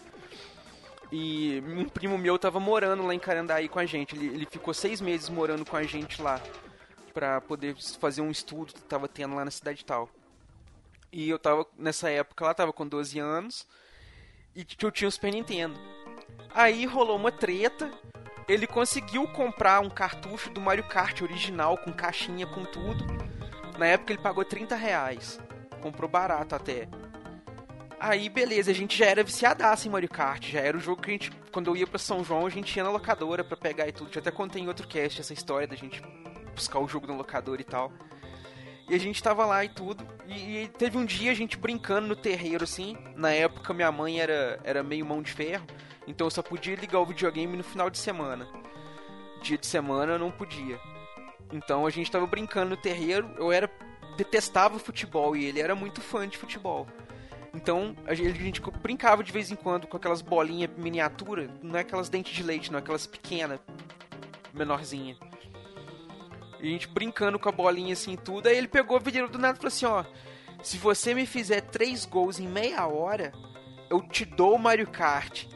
[1.13, 4.17] E um primo meu tava morando lá em Carandaí com a gente.
[4.17, 6.41] Ele, ele ficou seis meses morando com a gente lá
[7.13, 10.09] pra poder fazer um estudo que tava tendo lá na cidade tal.
[11.13, 13.67] E eu tava nessa época lá tava com 12 anos
[14.55, 15.79] e que eu tinha o Super Nintendo.
[16.55, 17.91] Aí rolou uma treta.
[18.49, 23.05] Ele conseguiu comprar um cartucho do Mario Kart original com caixinha com tudo.
[23.79, 25.39] Na época ele pagou 30 reais.
[25.81, 26.89] Comprou barato até.
[27.99, 30.51] Aí, beleza, a gente já era viciadaço em Mario Kart.
[30.51, 32.77] Já era o jogo que a gente, quando eu ia pra São João, a gente
[32.77, 34.13] ia na locadora pra pegar e tudo.
[34.13, 36.03] Já até contei em outro cast essa história da gente
[36.55, 37.91] buscar o jogo na locadora e tal.
[38.89, 40.07] E a gente tava lá e tudo.
[40.27, 42.97] E, e teve um dia a gente brincando no terreiro, assim.
[43.17, 45.67] Na época minha mãe era, era meio mão de ferro.
[46.07, 48.49] Então eu só podia ligar o videogame no final de semana.
[49.43, 50.79] Dia de semana eu não podia.
[51.53, 53.29] Então a gente tava brincando no terreiro.
[53.37, 53.71] Eu era.
[54.17, 56.87] detestava futebol e ele era muito fã de futebol.
[57.53, 61.51] Então a gente, brincava de vez em quando com aquelas bolinhas miniatura.
[61.63, 63.59] Não é aquelas dentes de leite, não, aquelas pequenas,
[64.53, 65.17] menorzinha.
[66.61, 68.49] E a gente brincando com a bolinha assim tudo.
[68.49, 70.05] Aí ele pegou, virou do nada e falou assim: ó.
[70.63, 73.33] Se você me fizer três gols em meia hora,
[73.91, 75.47] eu te dou o Mario Kart.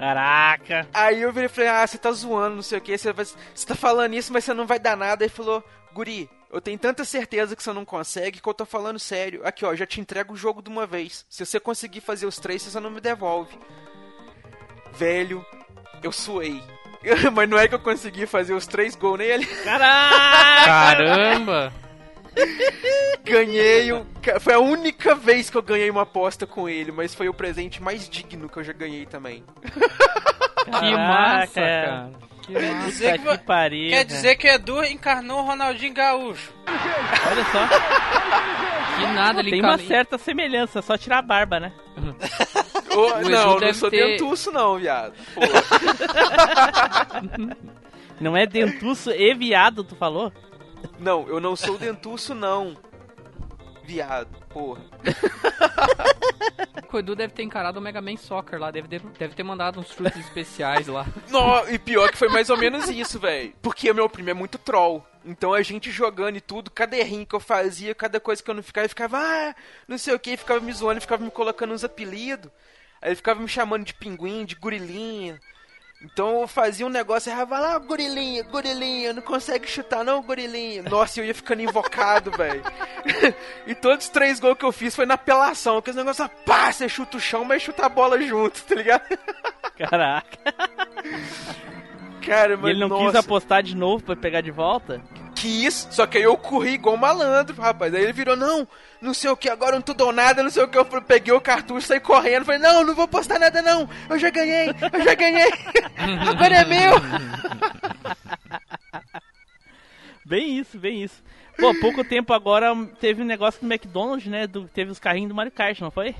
[0.00, 0.88] Caraca.
[0.94, 3.24] Aí eu virei e falei, ah, você tá zoando, não sei o que, você, vai-
[3.26, 5.22] você tá falando isso, mas você não vai dar nada.
[5.24, 8.98] Aí falou, Guri, eu tenho tanta certeza que você não consegue que eu tô falando
[8.98, 9.42] sério.
[9.46, 11.26] Aqui, ó, já te entrego o jogo de uma vez.
[11.28, 13.58] Se você conseguir fazer os três, você só não me devolve.
[14.94, 15.44] Velho,
[16.02, 16.62] eu suei.
[17.34, 19.44] mas não é que eu consegui fazer os três gols nele.
[19.44, 20.64] Caraca.
[20.64, 21.72] Caramba!
[23.24, 24.06] Ganhei o...
[24.40, 27.82] Foi a única vez que eu ganhei uma aposta com ele, mas foi o presente
[27.82, 29.44] mais digno que eu já ganhei também.
[30.62, 31.54] Que massa, Caraca.
[31.54, 32.10] cara.
[32.42, 32.86] Que massa.
[32.86, 33.88] Dizer que que pariu.
[33.88, 34.06] Quer cara.
[34.08, 36.52] dizer que Edu encarnou o Ronaldinho Gaúcho.
[36.66, 37.66] Olha só.
[38.98, 41.72] Que nada, ele Tem uma certa semelhança, só tirar a barba, né?
[42.90, 45.14] Edu não, não sou ter- dentuço não, viado.
[48.20, 50.30] Não é dentuço e viado, tu falou?
[50.98, 52.76] Não, eu não sou dentuço não.
[53.90, 54.82] Viado, porra.
[56.92, 59.92] O Edu deve ter encarado o Mega Man Soccer lá, deve, deve, ter mandado uns
[59.92, 61.06] chutes especiais lá.
[61.30, 63.54] No, e pior que foi mais ou menos isso, velho.
[63.62, 65.06] Porque o meu primo é muito troll.
[65.24, 68.54] Então a gente jogando e tudo, cada errinho que eu fazia, cada coisa que eu
[68.54, 69.54] não ficava, ele ficava, ah,
[69.86, 72.50] não sei o que, ficava me zoando, ficava me colocando uns apelidos.
[73.00, 75.40] Aí ele ficava me chamando de pinguim, de gorilinha.
[76.02, 80.82] Então eu fazia um negócio e errava lá, gorilinha, gorilinha, não consegue chutar não, gorilinha.
[80.84, 82.62] Nossa, eu ia ficando invocado, velho.
[83.66, 86.88] e todos os três gols que eu fiz foi na apelação, aquele negócio, pá, você
[86.88, 89.02] chuta o chão, mas chuta a bola junto, tá ligado?
[89.76, 90.38] Caraca.
[92.26, 93.04] Cara, E mas ele não nossa.
[93.06, 95.02] quis apostar de novo pra pegar de volta?
[95.40, 97.94] Quis, só que aí eu corri igual um malandro, rapaz.
[97.94, 98.68] Aí ele virou, não,
[99.00, 100.76] não sei o que, agora não tô dou nada, não sei o que.
[100.76, 104.18] Eu falei, peguei o cartucho, saí correndo, falei, não, não vou postar nada não, eu
[104.18, 105.50] já ganhei, eu já ganhei,
[106.28, 106.92] agora é meu.
[110.26, 111.22] Bem isso, bem isso.
[111.56, 114.46] Pô, pouco tempo agora teve um negócio do McDonald's, né?
[114.46, 116.14] Do, teve os carrinhos do Mario Kart, não foi?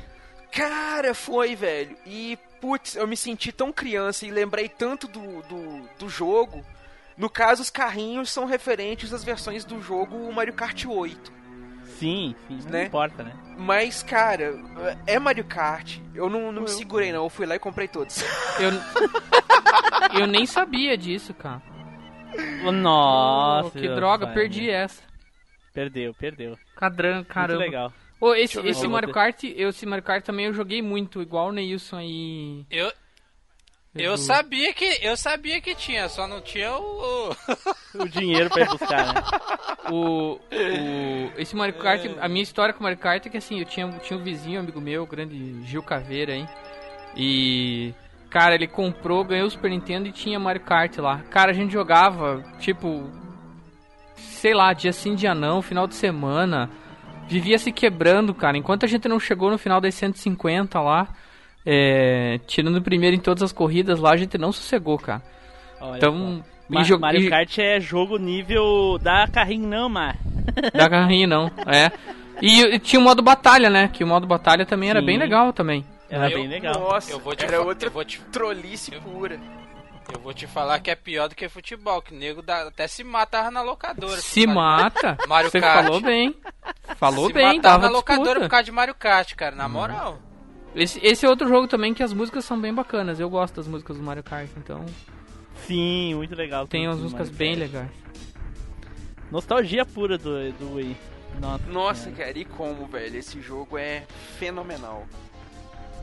[0.50, 1.94] Cara, foi, velho.
[2.06, 6.64] E, putz, eu me senti tão criança e lembrei tanto do, do, do jogo.
[7.20, 11.32] No caso, os carrinhos são referentes às versões do jogo Mario Kart 8.
[11.98, 12.86] Sim, sim, não Né?
[12.86, 13.32] importa, né?
[13.58, 14.54] Mas, cara,
[15.06, 15.98] é Mario Kart.
[16.14, 17.24] Eu não, não me segurei, não.
[17.24, 18.22] Eu fui lá e comprei todos.
[18.58, 21.60] Eu, eu nem sabia disso, cara.
[22.72, 24.34] Nossa, Oh, que droga, pai.
[24.34, 25.02] perdi essa.
[25.72, 26.58] Perdeu, perdeu.
[26.76, 27.60] Cadran, Muito caramba.
[27.60, 27.92] legal.
[28.20, 31.52] Ô, esse, esse Mario Kart, eu, esse Mario Kart também eu joguei muito, igual o
[31.52, 32.66] Neilson aí.
[32.70, 32.92] Eu,
[33.94, 37.30] eu sabia que eu sabia que tinha, só não tinha o.
[37.94, 39.20] O dinheiro pra ir buscar, né?
[39.90, 40.40] O, o,
[41.36, 43.90] esse Mario Kart, a minha história com o Mario Kart é que assim, eu tinha,
[43.98, 46.46] tinha um vizinho, amigo meu, o grande Gil Caveira, hein?
[47.16, 47.92] E,
[48.28, 51.22] cara, ele comprou, ganhou o Super Nintendo e tinha Mario Kart lá.
[51.30, 53.10] Cara, a gente jogava, tipo,
[54.14, 56.70] sei lá, dia sim, dia não, final de semana.
[57.26, 58.56] Vivia se quebrando, cara.
[58.56, 61.08] Enquanto a gente não chegou no final das 150 lá,
[61.64, 65.22] é, tirando o primeiro em todas as corridas lá, a gente não sossegou, cara.
[65.80, 70.16] Olha Então, Ma- Mario e- Kart é jogo nível da carrinho não, mar.
[70.74, 71.90] Da carrinho não, é.
[72.42, 73.88] E, e tinha o modo batalha, né?
[73.88, 75.06] Que o modo batalha também era Sim.
[75.06, 75.84] bem legal também.
[76.08, 76.74] Era Eu- bem legal.
[76.74, 79.38] Nossa, Eu vou te era outra eu vou te- trolice pura.
[80.12, 83.04] Eu vou te falar que é pior do que futebol, que nego dá- até se
[83.04, 84.16] matava na locadora.
[84.20, 85.84] Se mata, Mario você Kart.
[85.84, 86.34] falou bem.
[86.96, 88.40] Falou se bem, matava dava na locadora disputa.
[88.46, 90.18] por causa de Mario Kart, cara, na moral.
[90.74, 93.18] Esse, esse é outro jogo também que as músicas são bem bacanas.
[93.18, 94.84] Eu gosto das músicas do Mario Kart, então
[95.66, 96.66] Sim, muito legal.
[96.66, 97.90] tem umas músicas bem legais.
[99.30, 100.96] Nostalgia pura do, do Wii.
[101.40, 103.16] Nossa, Nossa, cara, e como, velho?
[103.16, 104.04] Esse jogo é
[104.38, 105.06] fenomenal.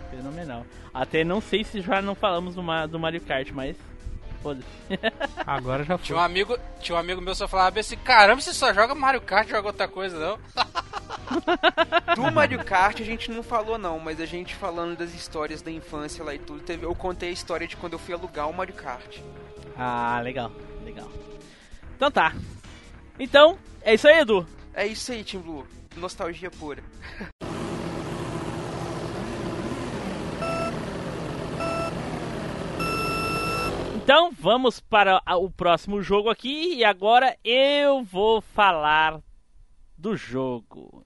[0.10, 0.66] fenomenal.
[0.94, 3.76] Até não sei se já não falamos do, do Mario Kart, mas.
[4.42, 4.68] Foda-se.
[5.46, 6.06] Agora já foi.
[6.06, 8.96] Tinha um amigo, tinha um amigo meu que só falava assim, caramba, você só joga
[8.96, 10.40] Mario Kart, joga outra coisa, não?
[12.16, 15.72] Do Mario Kart a gente não falou não, mas a gente falando das histórias da
[15.72, 18.54] infância lá e tudo, teve, eu contei a história de quando eu fui alugar o
[18.54, 19.20] Mario Kart.
[19.78, 20.52] Ah, legal,
[20.84, 21.10] legal.
[21.96, 22.34] Então tá.
[23.20, 24.48] Então, é isso aí, Edu.
[24.74, 25.68] É isso aí, Team Blue.
[25.96, 26.84] Nostalgia pura.
[34.08, 39.20] Então vamos para o próximo jogo aqui e agora eu vou falar
[39.98, 41.06] do jogo.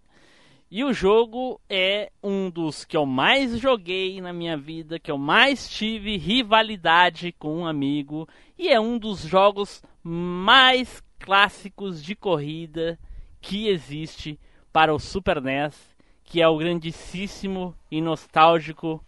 [0.70, 5.18] E o jogo é um dos que eu mais joguei na minha vida, que eu
[5.18, 13.00] mais tive rivalidade com um amigo e é um dos jogos mais clássicos de corrida
[13.42, 14.40] que existe
[14.72, 15.76] para o Super NES,
[16.24, 19.04] que é o grandíssimo e nostálgico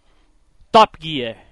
[0.72, 1.43] Top Gear.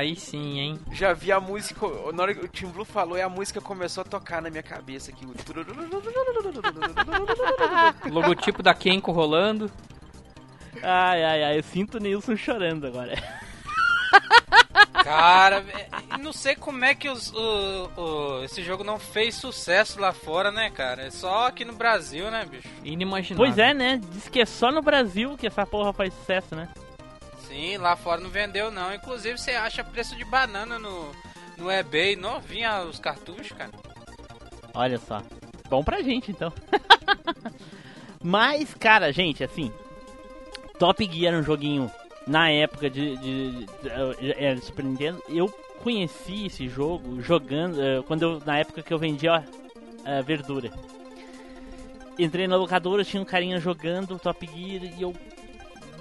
[0.00, 0.80] Aí sim, hein?
[0.92, 4.02] Já vi a música, na hora que o Team Blue falou e a música começou
[4.02, 5.24] a tocar na minha cabeça aqui.
[5.26, 5.30] o
[8.10, 9.70] Logotipo da Kenko rolando.
[10.82, 13.14] Ai, ai, ai, eu sinto o Nilson chorando agora.
[15.04, 19.98] Cara, é, não sei como é que os, o, o- esse jogo não fez sucesso
[20.00, 21.02] lá fora, né, cara?
[21.06, 22.68] É só aqui no Brasil, né, bicho?
[22.84, 23.44] Inimaginável.
[23.46, 24.00] Pois é, né?
[24.12, 26.68] Diz que é só no Brasil que essa porra faz sucesso, né?
[27.50, 28.94] Sim, lá fora não vendeu, não.
[28.94, 31.10] Inclusive, você acha preço de banana no,
[31.58, 33.72] no eBay, novinha os cartuchos, cara.
[34.72, 35.20] Olha só.
[35.68, 36.52] Bom pra gente, então.
[38.22, 39.72] Mas, cara, gente, assim.
[40.78, 41.90] Top Gear era um joguinho
[42.26, 45.22] na época de, de, de, de- era de Super Nintendo.
[45.28, 45.48] Eu
[45.82, 49.44] conheci esse jogo jogando quando eu, na época que eu vendia
[50.04, 50.70] eh, verdura.
[52.18, 55.14] Entrei na locadora, tinha um carinha jogando Top Gear e eu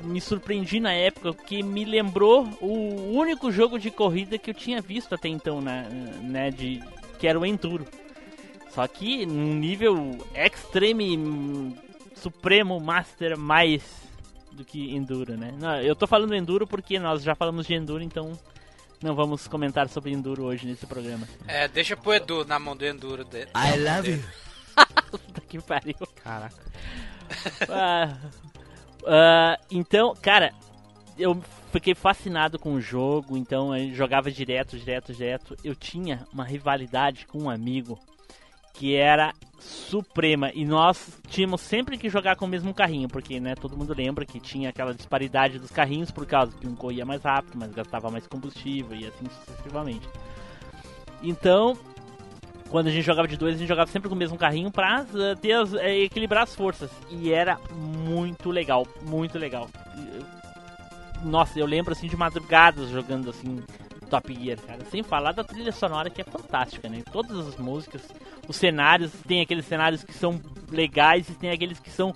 [0.03, 4.81] me surpreendi na época porque me lembrou o único jogo de corrida que eu tinha
[4.81, 5.87] visto até então, né,
[6.21, 6.81] né de
[7.17, 7.85] que era o Enduro.
[8.71, 11.75] Só que num nível extreme
[12.15, 13.83] supremo master mais
[14.51, 15.53] do que enduro, né?
[15.57, 18.37] Não, eu tô falando enduro porque nós já falamos de enduro, então
[19.01, 21.27] não vamos comentar sobre enduro hoje nesse programa.
[21.47, 23.49] É, deixa pro Edu na mão do Enduro dele.
[23.55, 24.23] I love you.
[25.09, 25.95] Puta que pariu.
[26.21, 26.55] Caraca.
[27.69, 28.17] Ah,
[29.05, 30.53] ah, então, cara,
[31.17, 35.55] eu fiquei fascinado com o jogo, então eu jogava direto, direto, direto.
[35.63, 37.99] Eu tinha uma rivalidade com um amigo
[38.73, 43.53] que era suprema e nós tínhamos sempre que jogar com o mesmo carrinho, porque né,
[43.53, 47.21] todo mundo lembra que tinha aquela disparidade dos carrinhos por causa que um corria mais
[47.21, 50.07] rápido, mas gastava mais combustível e assim sucessivamente.
[51.21, 51.77] Então,
[52.69, 55.05] quando a gente jogava de dois, a gente jogava sempre com o mesmo carrinho pra
[55.15, 56.89] eh, ter as- eh, equilibrar as forças.
[57.09, 59.67] E era muito legal, muito legal.
[59.97, 60.25] E, eu-
[61.29, 63.61] Nossa, eu lembro assim de madrugadas jogando assim
[64.09, 64.79] Top Gear, cara.
[64.89, 67.03] Sem falar da trilha sonora que é fantástica, né?
[67.11, 68.01] Todas as músicas,
[68.47, 70.39] os cenários, tem aqueles cenários que são
[70.71, 72.15] legais e tem aqueles que são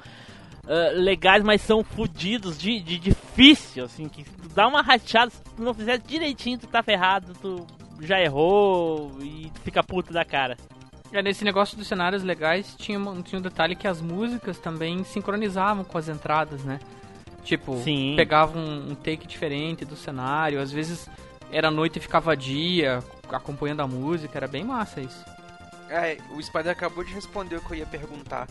[0.68, 5.42] ah, legais, mas são fodidos de, de difícil, assim, que tu dá uma rateada, se
[5.56, 7.68] tu não fizer direitinho, tu tá ferrado, tu
[8.06, 10.58] já errou e fica puto da cara.
[11.12, 15.04] É, nesse negócio dos cenários legais, tinha, uma- tinha um detalhe que as músicas também
[15.04, 16.80] sincronizavam com as entradas, né?
[17.44, 18.14] Tipo, Sim.
[18.16, 21.08] pegavam um, um take diferente do cenário, às vezes
[21.52, 25.24] era noite e ficava dia, acompanhando a música, era bem massa isso.
[25.90, 28.48] É, o Spider acabou de responder o que eu ia perguntar.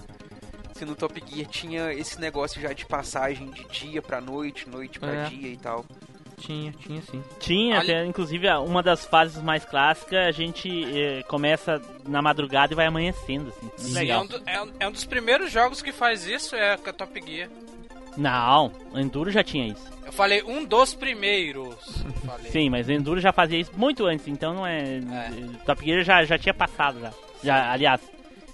[0.74, 5.00] Se no Top Gear tinha esse negócio já de passagem de dia pra noite, noite
[5.00, 5.24] pra É.
[5.24, 5.84] dia e tal.
[6.42, 7.22] Tinha, tinha sim.
[7.38, 10.68] Tinha, Olha- até, inclusive, uma das fases mais clássicas, a gente
[10.98, 13.70] eh, começa na madrugada e vai amanhecendo, assim.
[13.76, 14.20] Sim, Legal.
[14.20, 16.78] É um, do- é um- é um dos primeiros jogos que faz isso, é a
[16.78, 17.48] Top Gear.
[18.16, 19.90] Não, o Enduro já tinha isso.
[20.04, 21.74] Eu falei um dos primeiros.
[22.26, 22.50] Falei.
[22.50, 25.00] Sim, mas o Enduro já fazia isso muito antes, então não é...
[25.64, 27.12] Top Gear já, já tinha passado, já.
[27.42, 27.72] já.
[27.72, 28.00] Aliás,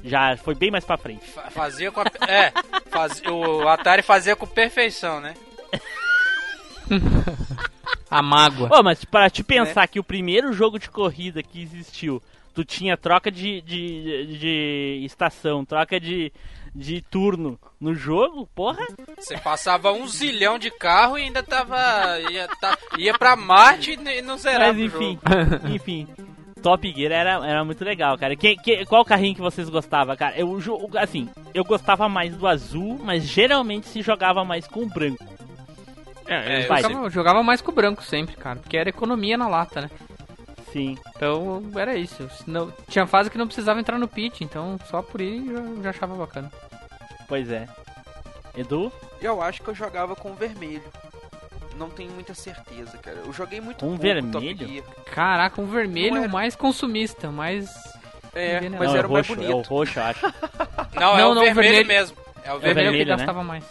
[0.04, 1.24] já foi bem mais pra frente.
[1.26, 2.04] Fa- Fazia com a.
[2.28, 2.52] É,
[2.90, 5.34] faz- o Atari fazia com perfeição, né?
[8.10, 8.68] A mágoa.
[8.78, 12.22] Ô, mas para te pensar que o primeiro jogo de corrida que existiu,
[12.54, 16.32] tu tinha troca de, de, de estação, troca de,
[16.74, 18.86] de turno no jogo, porra.
[19.16, 21.76] Você passava um zilhão de carro e ainda tava.
[22.30, 25.74] ia, tá- ia pra Marte e não zerava Mas o enfim, jogo.
[25.74, 26.08] enfim.
[26.62, 28.34] Top Gear era, era muito legal, cara.
[28.34, 30.36] Que, que, qual carrinho que vocês gostavam, cara?
[30.36, 30.58] Eu,
[30.96, 35.24] assim, eu gostava mais do azul, mas geralmente se jogava mais com o branco.
[36.28, 36.82] É, eu vai.
[36.82, 39.90] jogava, eu jogava mais com o branco sempre, cara, porque era economia na lata, né?
[40.72, 40.98] Sim.
[41.16, 42.28] Então era isso.
[42.46, 45.90] Não, tinha fase que não precisava entrar no pit, então só por ir já, já
[45.90, 46.52] achava bacana.
[47.26, 47.66] Pois é.
[48.56, 48.92] Edu?
[49.20, 50.82] Eu acho que eu jogava com vermelho.
[51.76, 53.18] Não tenho muita certeza, cara.
[53.24, 54.32] Eu joguei muito Com pouco vermelho?
[54.32, 54.84] Top Gear.
[55.06, 57.68] Caraca, um vermelho era- mais consumista, mais.
[58.34, 59.52] É, mas não, era é o mais roxo, bonito.
[59.52, 60.26] é o roxo, eu acho.
[60.94, 61.86] Não, é Não, o não, vermelho, vermelho.
[61.86, 62.16] mesmo.
[62.44, 62.74] É o É vermelho vermelho.
[62.74, 63.16] vermelho, que né?
[63.16, 63.64] gastava mais.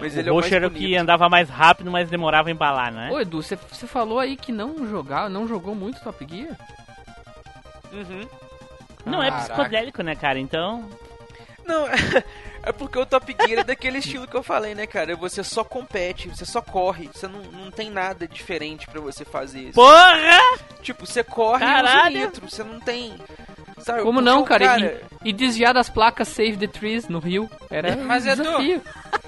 [0.00, 2.08] É, Mas o ele é o roxo mais era o que andava mais rápido, mas
[2.08, 3.10] demorava a embalar, né?
[3.12, 6.56] Ô Edu, você falou aí que não jogava, não jogou muito Top Gear?
[7.92, 8.26] Uhum.
[9.04, 9.46] Não é Caraca.
[9.54, 10.38] psicodélico, né, cara?
[10.38, 10.88] Então.
[11.64, 11.86] Não,
[12.62, 15.14] é porque o Top Gear é daquele estilo que eu falei, né, cara?
[15.16, 19.72] Você só compete, você só corre, você não, não tem nada diferente pra você fazer.
[19.72, 20.58] Porra!
[20.82, 22.16] Tipo, você corre e Caralho!
[22.16, 23.14] usa nitro, você não tem...
[23.78, 24.78] Sabe, Como não, o cara?
[25.24, 28.82] E, e desviar das placas Save the Trees no Rio era Mas, um desafio.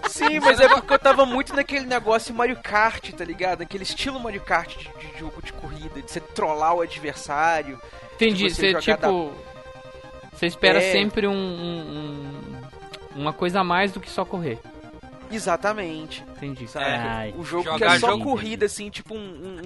[0.08, 3.60] Sim, mas é porque eu tava muito naquele negócio Mario Kart, tá ligado?
[3.60, 7.80] Naquele estilo Mario Kart de, de jogo de corrida, de você trollar o adversário.
[8.14, 9.32] Entendi, você tipo.
[10.32, 10.92] Você espera É.
[10.92, 12.36] sempre um, um-
[13.16, 14.58] um- uma coisa a mais do que só correr.
[15.30, 16.22] Exatamente.
[16.36, 16.66] Entendi.
[16.68, 16.84] Sabe?
[16.84, 19.60] Ai, o jogo que é só jogo- corrida, assim, tipo um- um-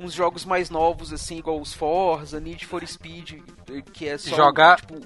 [0.00, 3.40] um- uns jogos mais novos, assim, igual os Forza, Need for Speed,
[3.92, 5.00] que é só, Jogar- tipo,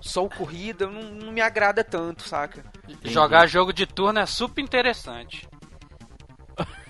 [0.00, 2.64] só o corrida, não, não me agrada tanto, saca?
[3.04, 5.46] Jogar jogo de turno é super interessante.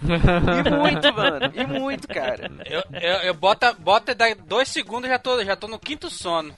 [0.02, 2.50] E muito, mano, e muito, cara.
[2.64, 6.11] Eu, eu, eu bota, bota daí dois segundos e já tô, já tô no quinto
[6.11, 6.54] sono.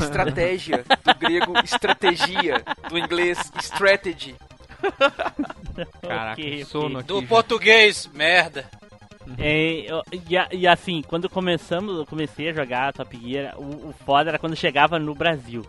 [0.00, 4.34] Estratégia, do grego estratégia, do inglês strategy.
[6.00, 7.00] Caraca, Ok, sono ok.
[7.00, 7.08] aqui.
[7.08, 8.64] Do português, merda.
[9.38, 13.94] É, eu- e, e assim, quando começamos, eu comecei a jogar Top Gear, o, o
[14.04, 15.64] foda era quando chegava no Brasil.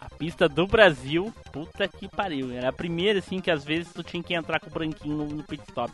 [0.00, 2.52] A pista do Brasil, puta que pariu.
[2.52, 5.26] Era a primeira, assim, que às vezes tu tinha que entrar com o branquinho no,
[5.26, 5.92] no pit stop.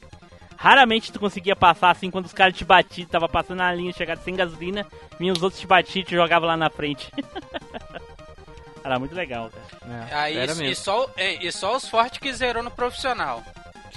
[0.57, 4.20] Raramente tu conseguia passar assim quando os caras te batiam, tava passando na linha, chegada
[4.22, 4.87] sem gasolina,
[5.18, 7.11] vinha os outros te batiam e te jogavam lá na frente.
[8.85, 10.09] era muito legal, cara.
[10.11, 10.76] É, Aí, era e, mesmo.
[10.85, 13.43] só, é, e só os fortes que zerou no profissional.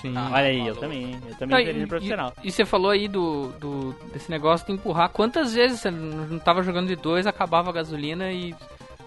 [0.10, 0.14] Sim.
[0.18, 2.34] Ah, Olha aí, eu também, eu também e, seria profissional.
[2.44, 5.10] e- e você falou aí do, do- desse negócio de empurrar.
[5.10, 8.54] Quantas vezes você não tava jogando de dois, acabava a gasolina e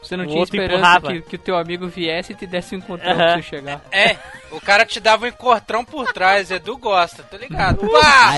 [0.08, 2.78] você não O tinha esperança que, que o teu amigo viesse e te desse um
[2.78, 3.80] encontrão pra você chegar.
[3.92, 4.16] É,
[4.50, 7.86] o cara te dava um encontrão por trás, Edu gosta, tô ligado.
[7.90, 8.32] Pá!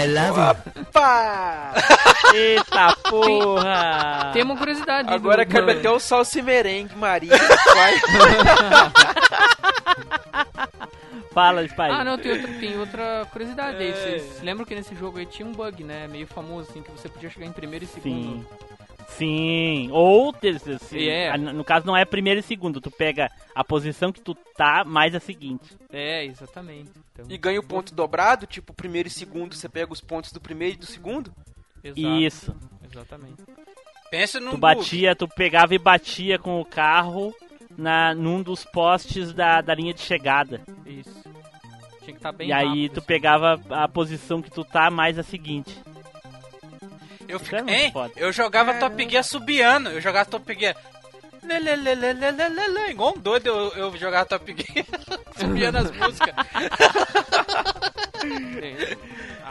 [0.92, 1.72] Pá!
[2.34, 4.30] Eita porra!
[4.32, 5.12] Tem uma curiosidade.
[5.12, 7.30] Agora do- cabe até o salsa e merengue, Maria.
[7.74, 7.94] Vai.
[11.32, 11.82] Fala, Spy.
[11.82, 13.92] Ah, não, tem outra, tem outra curiosidade aí.
[13.92, 16.08] Vocês lembram que nesse jogo aí tinha um bug, né?
[16.08, 18.22] Meio famoso, assim, que você podia chegar em primeiro e segundo.
[18.22, 18.46] Sim.
[19.16, 19.88] Sim.
[19.92, 21.08] Ou, terceiro, sim.
[21.08, 21.36] É.
[21.36, 22.80] No caso, não é primeiro e segundo.
[22.80, 25.76] Tu pega a posição que tu tá mais a seguinte.
[25.92, 26.90] É, exatamente.
[27.12, 30.40] Então, E ganha o ponto dobrado, tipo, primeiro e segundo, você pega os pontos do
[30.40, 31.32] primeiro e do segundo?
[31.82, 32.54] Exato, Isso.
[32.90, 33.42] Exatamente.
[34.10, 37.32] Pensa num Tu batia, tu pegava e batia com o carro
[37.76, 40.60] na, num dos postes da, da linha de chegada.
[40.84, 41.22] Isso.
[42.00, 43.06] Tinha que estar bem e aí rápido, tu assim.
[43.06, 45.76] pegava a posição que tu tá mais a seguinte.
[47.30, 47.92] Eu, fico, é hein?
[47.92, 48.12] foda.
[48.16, 50.76] eu jogava Top Gear subiando, eu jogava Top Gear.
[51.42, 52.90] Lê.
[52.90, 54.86] Igual um doido eu, eu jogava Top Gear,
[55.36, 56.34] subindo as músicas.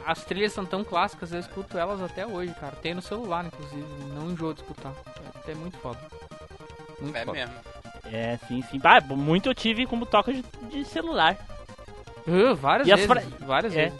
[0.05, 2.75] As trilhas são tão clássicas, eu escuto elas até hoje, cara.
[2.77, 3.85] Tem no celular, inclusive.
[4.13, 4.93] Não enjoo de escutar.
[5.47, 5.99] É, é muito foda.
[6.99, 7.37] Muito É foda.
[7.37, 7.53] mesmo.
[8.11, 8.79] É, sim, sim.
[8.83, 11.37] Ah, muito eu tive como toca de, de celular.
[12.27, 13.05] Uh, várias E vezes.
[13.07, 13.85] fra- Várias É.
[13.85, 13.99] vezes.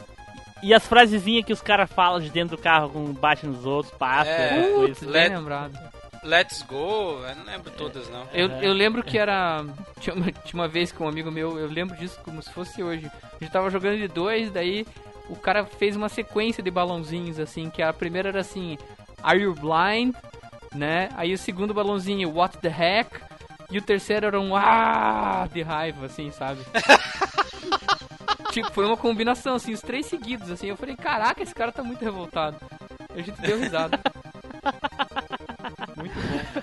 [0.61, 3.93] E as frasezinhas que os caras falam de dentro do carro, com bate nos outros,
[3.97, 4.73] passa, É.
[4.73, 5.79] Putz, bem Let- lembrado.
[6.21, 8.27] Let's Go, eu não lembro todas não.
[8.33, 8.61] Eu, Aham.
[8.61, 9.63] eu lembro que era.
[10.01, 12.83] Tinha uma, tinha uma vez com um amigo meu, eu lembro disso como se fosse
[12.83, 13.09] hoje.
[13.23, 14.85] A gente tava jogando de dois, daí
[15.29, 18.77] o cara fez uma sequência de balãozinhos, assim, que a primeira era assim,
[19.23, 20.13] Are you blind?
[20.75, 21.07] Né?
[21.15, 23.09] Aí o segundo balãozinho, What the heck?
[23.71, 26.59] E o terceiro era um Ah de raiva, assim, sabe?
[28.51, 30.67] tipo, foi uma combinação, assim, os três seguidos, assim.
[30.67, 32.57] Eu falei, caraca, esse cara tá muito revoltado.
[33.15, 33.99] A gente deu risada.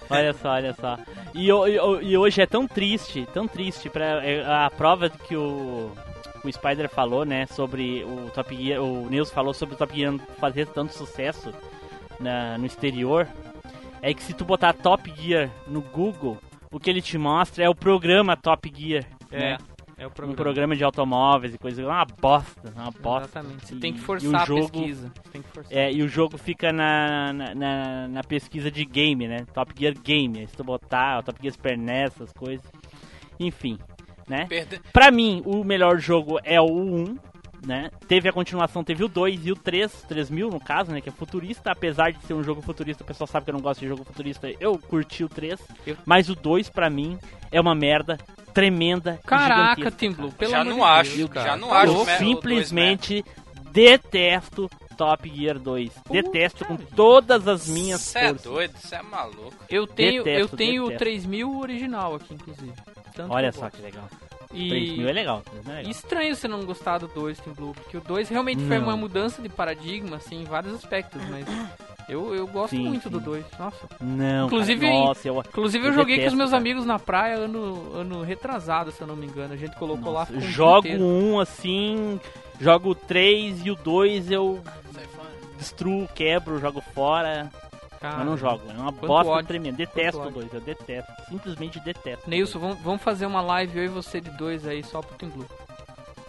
[0.09, 0.99] Olha só, olha só.
[1.35, 5.91] E, e e hoje é tão triste, tão triste pra é, a prova que o,
[6.45, 10.15] o Spider falou, né, sobre o Top Gear, o Nils falou sobre o Top Gear
[10.39, 11.53] fazer tanto sucesso
[12.19, 13.29] na, no exterior.
[14.01, 16.39] é que se tu botar Top Gear no Google,
[16.71, 19.05] o que ele te mostra é o programa Top Gear.
[19.31, 19.59] né?
[19.99, 20.37] É o Um programa.
[20.37, 21.81] programa de automóveis e coisa.
[21.81, 23.39] É uma bosta, é uma bosta.
[23.41, 23.67] Exatamente.
[23.67, 25.13] Você E- tem que e o forçar a jogo- pesquisa.
[25.55, 25.73] Forçar.
[25.79, 29.47] É, e o jogo fica na, na, na- na pesquisa de game, né?
[29.55, 30.47] Top Gear Game.
[30.47, 32.67] Se tu botar Top Gear Super NES, essas coisas.
[33.41, 33.79] Enfim,
[34.29, 34.45] né?
[34.47, 34.81] Perde...
[34.93, 37.17] Pra mim, o melhor jogo é o 1,
[37.67, 37.91] né?
[38.07, 41.01] Teve a continuação, teve o 2 e o 3, 3000 no caso, né?
[41.01, 41.71] Que é futurista.
[41.71, 44.05] Apesar de ser um jogo futurista, o pessoal sabe que eu não gosto de jogo
[44.05, 44.47] futurista.
[44.61, 45.59] Eu curti o 3.
[45.87, 47.19] Eu- Mas o 2, pra mim,
[47.51, 48.19] é uma merda
[48.57, 49.21] tremenda.
[49.27, 50.23] Caraca, Tim cara.
[50.23, 52.17] Blue, pelo Já amor não de acho, Deus, já não acho, né?
[52.19, 53.25] simplesmente
[53.71, 55.93] detesto Top Gear 2.
[56.11, 56.91] Detesto com vida.
[56.97, 58.43] todas as minhas Você é forças.
[58.43, 59.55] doido, você é maluco.
[59.69, 61.05] Eu tenho, eu Detesto, tenho o detesto.
[61.05, 62.73] 3000 original aqui, inclusive.
[63.15, 64.09] Tanto Olha que eu só que legal.
[64.55, 65.43] E 3000 é legal.
[65.43, 65.91] 3000 é legal.
[65.91, 68.85] estranho você não gostar do 2 Team Blue, porque o 2 realmente foi Não.
[68.87, 71.45] uma mudança de paradigma, assim, em vários aspectos, mas
[72.09, 73.11] eu, eu gosto Sim, muito sim.
[73.11, 73.45] do 2.
[73.59, 73.89] Nossa.
[74.01, 76.61] Não, Inclusive, cara, nossa, eu, Inclusive eu, Eu joguei com os detesto, meus cara.
[76.61, 79.55] amigos na praia ano, ano retrasado, se eu não me engano.
[79.55, 82.21] A gente colocou lá nossa, um dia jogo um assim,
[82.61, 84.63] jogo o 3 e o 2 eu
[85.59, 87.51] destruo, quebro, jogo fora,
[88.01, 88.63] Cara, mas não jogo.
[88.69, 89.77] É uma bosta ódio, tremenda.
[89.77, 90.35] Detesto o ódio.
[90.35, 91.13] 2, eu detesto.
[91.29, 92.29] Simplesmente detesto.
[92.29, 95.31] Neilson, vamos, vamos fazer uma live eu e você de dois aí só pro Team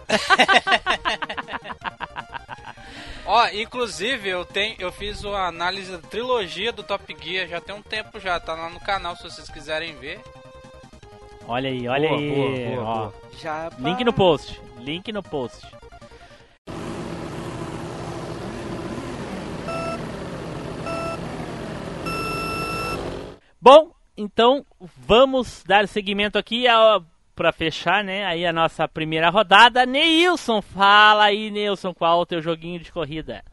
[3.26, 7.74] Ó, inclusive eu tenho, eu fiz uma análise da trilogia do Top Gear já tem
[7.74, 10.18] um tempo já, tá lá no canal se vocês quiserem ver.
[11.46, 12.30] Olha aí, olha Boa, aí.
[12.30, 12.94] boa, boa, ó.
[13.10, 13.14] boa.
[13.38, 14.60] Já Link no post.
[14.78, 15.66] Link no post.
[23.60, 27.00] Bom, então vamos dar seguimento aqui a,
[27.38, 28.26] pra fechar, né?
[28.26, 29.86] Aí a nossa primeira rodada.
[29.86, 33.44] Neilson, fala aí, Neilson, qual o teu joguinho de corrida?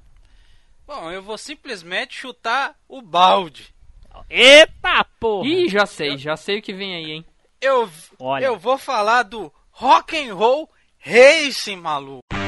[0.88, 3.72] Bom, eu vou simplesmente chutar o balde.
[4.28, 5.48] Eita porra!
[5.48, 7.26] Ih, já sei, já sei o que vem aí, hein?
[7.62, 7.88] Eu,
[8.20, 8.46] Olha.
[8.46, 10.68] eu vou falar do Rock and Roll
[11.00, 12.45] Racing, maluco.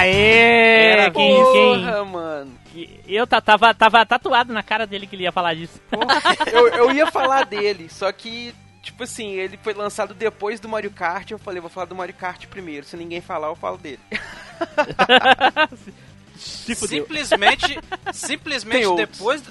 [0.00, 0.92] Aê!
[0.92, 2.52] Era quem, Porra, mano.
[2.72, 5.80] quem- Eu ta- tava, tava tatuado na cara dele que ele ia falar disso.
[5.90, 6.04] Porra,
[6.52, 10.90] eu, eu ia falar dele, só que, tipo assim, ele foi lançado depois do Mario
[10.90, 11.30] Kart.
[11.30, 12.86] Eu falei, vou falar do Mario Kart primeiro.
[12.86, 14.00] Se ninguém falar, eu falo dele.
[16.36, 17.78] Simplesmente,
[18.12, 19.42] simplesmente depois,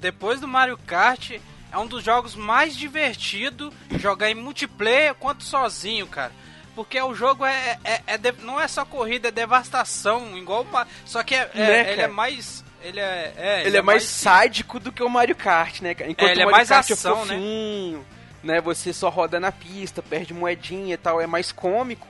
[0.00, 1.30] depois do Mario Kart,
[1.72, 6.32] é um dos jogos mais divertidos jogar em multiplayer quanto sozinho, cara.
[6.74, 10.66] Porque o jogo é, é- é de- não é só corrida, é devastação, igual
[11.04, 12.64] Só que é, é- Né, ele é mais.
[12.82, 13.32] Ele é.
[13.36, 16.10] é, Ele é mais sádico do que o Mario Kart, né, cara?
[16.10, 18.04] Enquanto É, ele é o Mario mais Kart ação, é fofinho,
[18.42, 18.60] né?
[18.60, 22.08] Você só roda na pista, perde moedinha e tal, é mais cômico.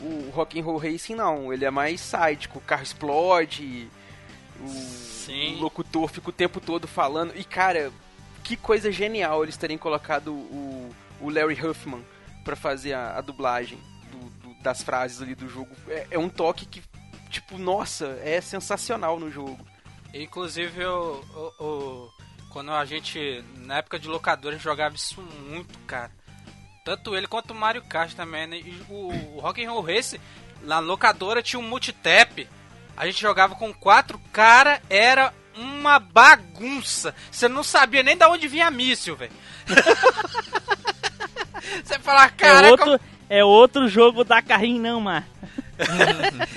[0.00, 3.88] O Rock and Roll Racing não, ele é mais sádico, o carro explode,
[4.60, 5.56] o, Sim.
[5.56, 7.32] o locutor fica o tempo todo falando.
[7.34, 7.90] E cara,
[8.44, 12.04] que coisa genial eles terem colocado o, o Larry Huffman
[12.46, 13.78] pra fazer a, a dublagem
[14.10, 15.74] do- do- das frases ali do jogo.
[15.88, 16.82] É, é um toque que,
[17.28, 19.58] tipo, nossa, é sensacional no jogo.
[20.14, 22.10] Inclusive, eu, eu- eu-
[22.50, 26.10] quando a gente, na época de locadora, jogava isso muito, cara.
[26.84, 28.58] Tanto ele quanto o Mario Kart também, né?
[28.58, 30.20] E o, o Rock and Roll Race,
[30.62, 32.48] na locadora tinha um multitap.
[32.96, 37.14] A gente jogava com quatro, cara, era uma bagunça.
[37.30, 39.32] Você não sabia nem da onde vinha míssil, velho.
[41.84, 45.26] Você fala, É cara, outro, é outro jogo da carrinho não, mano.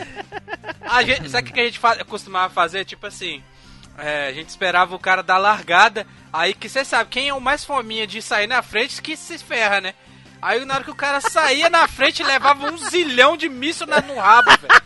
[0.81, 2.83] A gente, sabe o que a gente fa- costumava fazer?
[2.85, 3.43] Tipo assim,
[3.97, 7.39] é, a gente esperava o cara dar largada, aí que você sabe, quem é o
[7.41, 9.93] mais fominha de sair na frente que se ferra, né?
[10.41, 14.01] Aí na hora que o cara saía na frente, levava um zilhão de míssil na-
[14.01, 14.81] no rabo, velho.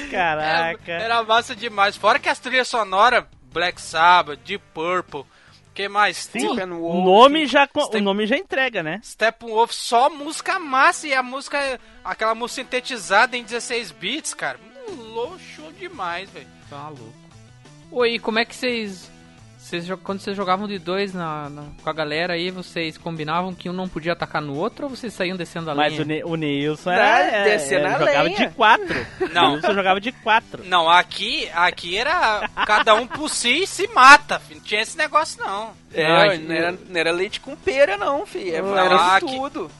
[0.10, 0.92] Caraca.
[0.92, 1.96] Era massa demais.
[1.96, 5.24] Fora que as trilhas sonoras, Black Sabbath, Deep Purple,
[5.82, 6.16] que mais?
[6.16, 9.00] Sim, Steppenwolf, o nome, já, Step- o nome já entrega, né?
[9.02, 14.58] Steppenwolf, só música massa e a música, aquela música sintetizada em 16 bits, cara.
[14.88, 15.38] Louco
[15.78, 16.46] demais, velho.
[16.68, 17.14] Tá louco.
[17.92, 19.10] Oi, como é que vocês
[19.70, 23.70] Vocês, quando vocês jogavam de dois na, na- com a galera aí, vocês combinavam que
[23.70, 26.02] um não podia atacar no outro ou vocês saíam descendo a Mas lenha?
[26.02, 28.36] o, Ne o Neilson Não, era, descer era- na jogava lenha.
[28.36, 29.06] de quatro.
[29.32, 29.44] Não.
[29.44, 30.64] O Neilson jogava de quatro.
[30.64, 34.58] Não, aqui, aqui era cada um por si e se mata, filho.
[34.58, 35.70] Não tinha esse negócio não.
[35.94, 38.64] É, Não, a não, era, não era leite com pera, não, filho.
[38.64, 39.70] Não, Era de aqui- tudo.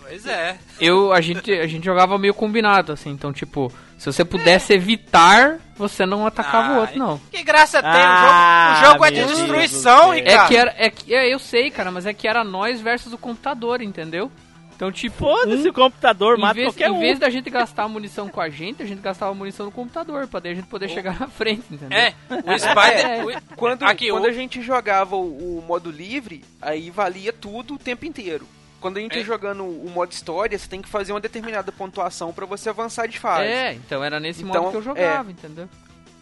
[0.00, 0.56] Pois é.
[0.80, 5.58] Eu, a gente, a gente jogava meio combinado, assim, então, tipo, se você pudesse evitar,
[5.76, 7.18] você não atacava o Ah, outro, não.
[7.30, 10.10] Que graça tem, Ah, o jogo, o jogo é de Deus destruição.
[10.14, 10.44] Ricardo.
[10.44, 13.12] É que era, é que, é, eu sei, cara, mas é que era nós versus
[13.12, 14.30] o computador, entendeu?
[14.76, 17.00] Então, tipo, Foda-se um- o computador, em mata vez, qualquer em um.
[17.00, 20.38] vez da gente gastar munição com a gente, a gente gastava munição no computador, pra
[20.38, 21.98] daí a gente poder chegar na frente, entendeu?
[21.98, 23.06] É, o Spider...
[23.06, 23.24] É.
[23.24, 27.74] o- Quando, Aqui, quando o- a gente jogava o, o modo livre, aí valia tudo
[27.74, 28.46] o tempo inteiro.
[28.80, 29.18] Quando a gente É.
[29.18, 33.06] ia jogando o modo história, você tem que fazer uma determinada pontuação pra você avançar
[33.08, 33.44] de fase.
[33.48, 35.68] É, então era nesse Então, modo que eu jogava, entendeu?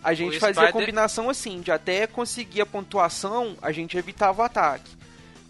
[0.02, 3.96] A gente O fazia a Spider- combinação assim, de até conseguir a pontuação, a gente
[3.98, 4.90] evitava o ataque.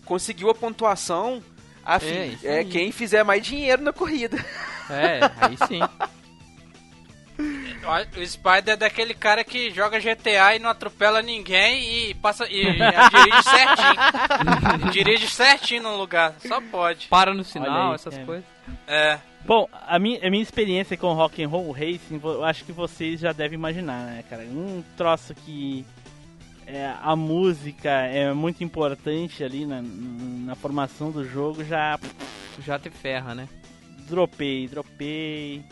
[0.05, 1.43] Conseguiu a pontuação,
[1.85, 4.37] a É, é quem fizer mais dinheiro na corrida.
[4.91, 5.81] É, aí sim.
[7.39, 12.65] O Spider é daquele cara que joga GTA e não atropela ninguém e passa e
[12.73, 14.91] dirige certinho.
[14.93, 17.07] dirige certinho no lugar, só pode.
[17.09, 18.25] Para no sinal, aí, essas é.
[18.25, 18.45] coisas.
[18.87, 19.19] É.
[19.45, 23.21] Bom, a minha, a minha experiência com Rock and Roll Racing, eu acho que vocês
[23.21, 24.43] já devem imaginar, né, cara?
[24.43, 25.87] Um troço que
[26.67, 31.99] é, a música é muito importante ali na, na formação do jogo, já
[32.59, 33.49] Já te ferra, né?
[34.07, 35.65] dropei, dropei,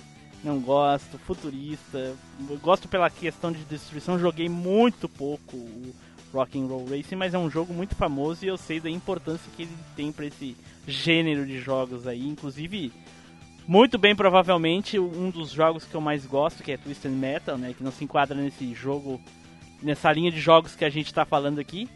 [0.44, 2.14] não gosto, futurista,
[2.48, 5.94] eu gosto pela questão de destruição, joguei muito pouco o
[6.32, 9.50] Rock and Roll Racing, mas é um jogo muito famoso e eu sei da importância
[9.56, 12.92] que ele tem para esse gênero de jogos aí, inclusive
[13.66, 17.72] muito bem provavelmente um dos jogos que eu mais gosto, que é Twisted Metal, né,
[17.76, 19.18] que não se enquadra nesse jogo,
[19.82, 21.88] nessa linha de jogos que a gente tá falando aqui,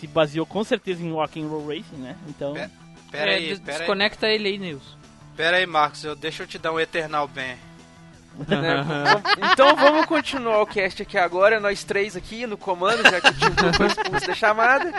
[0.00, 2.16] se baseou com certeza em Rock and Roll Racing, né?
[2.28, 2.68] Então, É.
[3.12, 3.78] Pera É, aí, des- pera aí.
[3.78, 4.96] desconecta ele aí, Nilson.
[5.36, 7.54] Pera aí, Marcos, eu, deixa eu te dar um Eternal Ben.
[8.48, 8.84] Né?
[9.52, 13.34] então vamos continuar o cast aqui agora, nós três aqui no comando, já que o
[13.34, 14.92] Tim Blue foi expulso da chamada.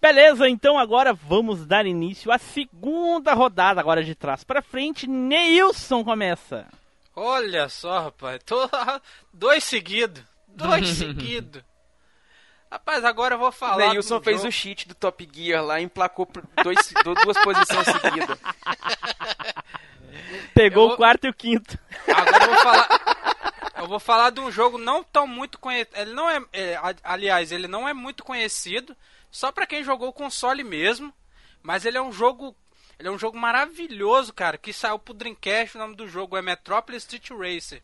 [0.00, 5.06] Beleza, então agora vamos dar início à segunda rodada, agora de trás para frente.
[5.06, 6.66] Neilson começa.
[7.14, 8.68] Olha só, rapaz, tô
[9.32, 11.62] dois seguidos, dois seguidos.
[12.70, 13.74] Rapaz, agora eu vou falar.
[13.76, 14.48] O Neilson do fez jogo.
[14.48, 16.28] o cheat do Top Gear lá e emplacou
[16.62, 18.38] dois, du- duas posições seguidas.
[20.54, 21.78] Pegou vou- o quarto e o quinto.
[22.06, 23.00] Agora eu vou falar.
[23.78, 25.96] Eu vou falar de um jogo não tão muito conhecido.
[25.96, 28.94] Ele não é, é, aliás, ele não é muito conhecido,
[29.30, 31.12] só pra quem jogou o console mesmo.
[31.62, 32.54] Mas ele é um jogo,
[32.98, 35.76] ele é um jogo maravilhoso, cara, que saiu pro Dreamcast.
[35.76, 37.82] O nome do jogo é Metropolis Street Racer.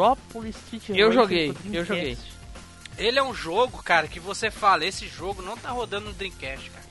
[0.00, 2.16] Metrópolis Street Eu joguei, eu joguei.
[2.98, 6.70] Ele é um jogo, cara, que você fala, esse jogo não tá rodando no Dreamcast,
[6.70, 6.84] cara.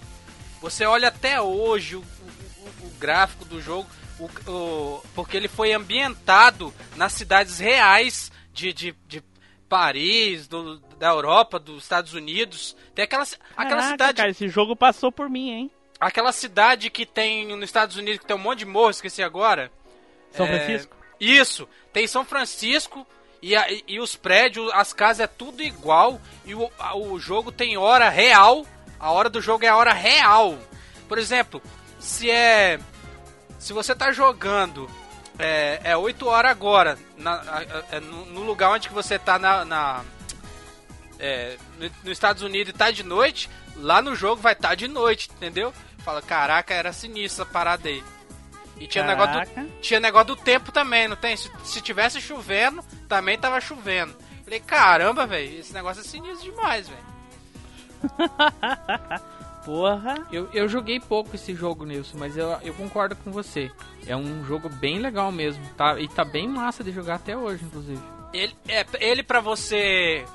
[0.62, 3.88] Você olha até hoje o, o- o- gráfico do jogo,
[4.20, 9.24] o- porque ele foi ambientado nas cidades reais de, de, de
[9.70, 12.76] Paris, do- da Europa, dos Estados Unidos.
[12.96, 14.18] Tem aquela, ci- aquela Caraca, cidade.
[14.18, 15.72] cara, esse jogo passou por mim, hein?
[16.00, 19.72] Aquela cidade que tem nos Estados Unidos que tem um monte de morro, esqueci agora.
[20.32, 20.96] São É, Francisco?
[21.20, 23.06] Isso, tem São Francisco
[23.42, 27.52] e, a- e- os prédios, as casas é tudo igual e o, a- o jogo
[27.52, 28.66] tem hora real.
[29.00, 30.58] A hora do jogo é a hora real.
[31.08, 31.62] Por exemplo,
[32.00, 32.80] se é.
[33.58, 34.90] Se você tá jogando
[35.38, 39.18] é, é 8 horas agora, na, a- a- é no, no lugar onde que você
[39.20, 39.64] tá na.
[39.66, 40.04] na-
[41.20, 44.76] é, no- nos Estados Unidos e tá de noite, lá no jogo vai estar tá
[44.76, 45.74] de noite, entendeu?
[46.00, 48.04] Fala, caraca, era sinistra essa parada aí.
[48.80, 51.36] E tinha negócio, do, tinha negócio do tempo também, não tem?
[51.36, 54.16] Se, se tivesse chovendo, também tava chovendo.
[54.44, 57.10] Falei, caramba, velho, esse negócio é sinistro demais, velho.
[59.66, 60.26] Porra.
[60.32, 63.72] Eu, eu joguei pouco esse jogo, Nilson, mas eu, eu concordo com você.
[64.08, 66.00] É um jogo bem legal mesmo, tá?
[66.00, 68.02] E tá bem massa de jogar até hoje, inclusive.
[68.34, 70.26] Ele, é, ele para você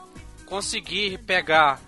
[0.47, 1.81] conseguir pegar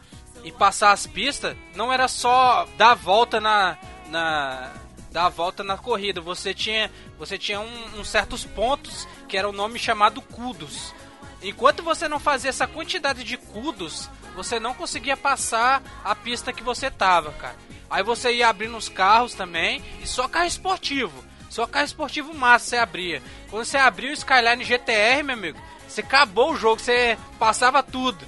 [0.43, 3.77] e passar as pistas, não era só dar a volta na,
[4.09, 4.73] na
[5.17, 6.21] dar a volta na corrida.
[6.21, 10.95] Você tinha, você tinha um, uns certos pontos que era o nome chamado cudos.
[11.43, 16.63] Enquanto você não fazia essa quantidade de cudos, você não conseguia passar a pista que
[16.63, 17.57] você tava, cara.
[17.89, 21.25] Aí você ia abrindo os carros também, e só carro esportivo.
[21.49, 23.23] Só carro esportivo massa você abria.
[23.49, 25.59] Quando você abriu o Skyline GTR, meu amigo,
[25.89, 28.23] você acabou o jogo, você passava tudo.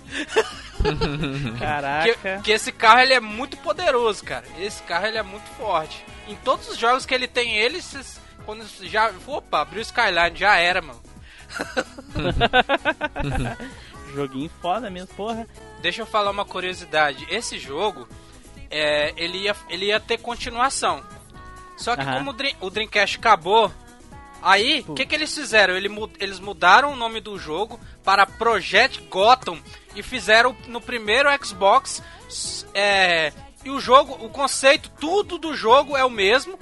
[1.59, 2.14] Caraca.
[2.14, 4.47] Que, que esse carro ele é muito poderoso, cara.
[4.59, 6.03] Esse carro ele é muito forte.
[6.28, 10.36] Em todos os jogos que ele tem ele, cês- quando já, opa, abriu o Skyline,
[10.36, 10.98] já era, mano.
[14.14, 15.46] Joguinho foda mesmo, porra.
[15.80, 17.26] Deixa eu falar uma curiosidade.
[17.30, 18.08] Esse jogo,
[18.70, 21.02] é, ele, ia, ele ia ter continuação.
[21.76, 22.18] Só que Aham.
[22.18, 23.72] como o, Dream- o Dreamcast acabou,
[24.42, 25.76] aí, o que, que eles fizeram?
[25.76, 29.58] Ele eles mudaram o nome do jogo para Project Gotham
[29.94, 32.02] e fizeram no primeiro Xbox.
[32.74, 33.32] é,
[33.68, 36.58] e o jogo, o conceito, tudo do jogo é o mesmo.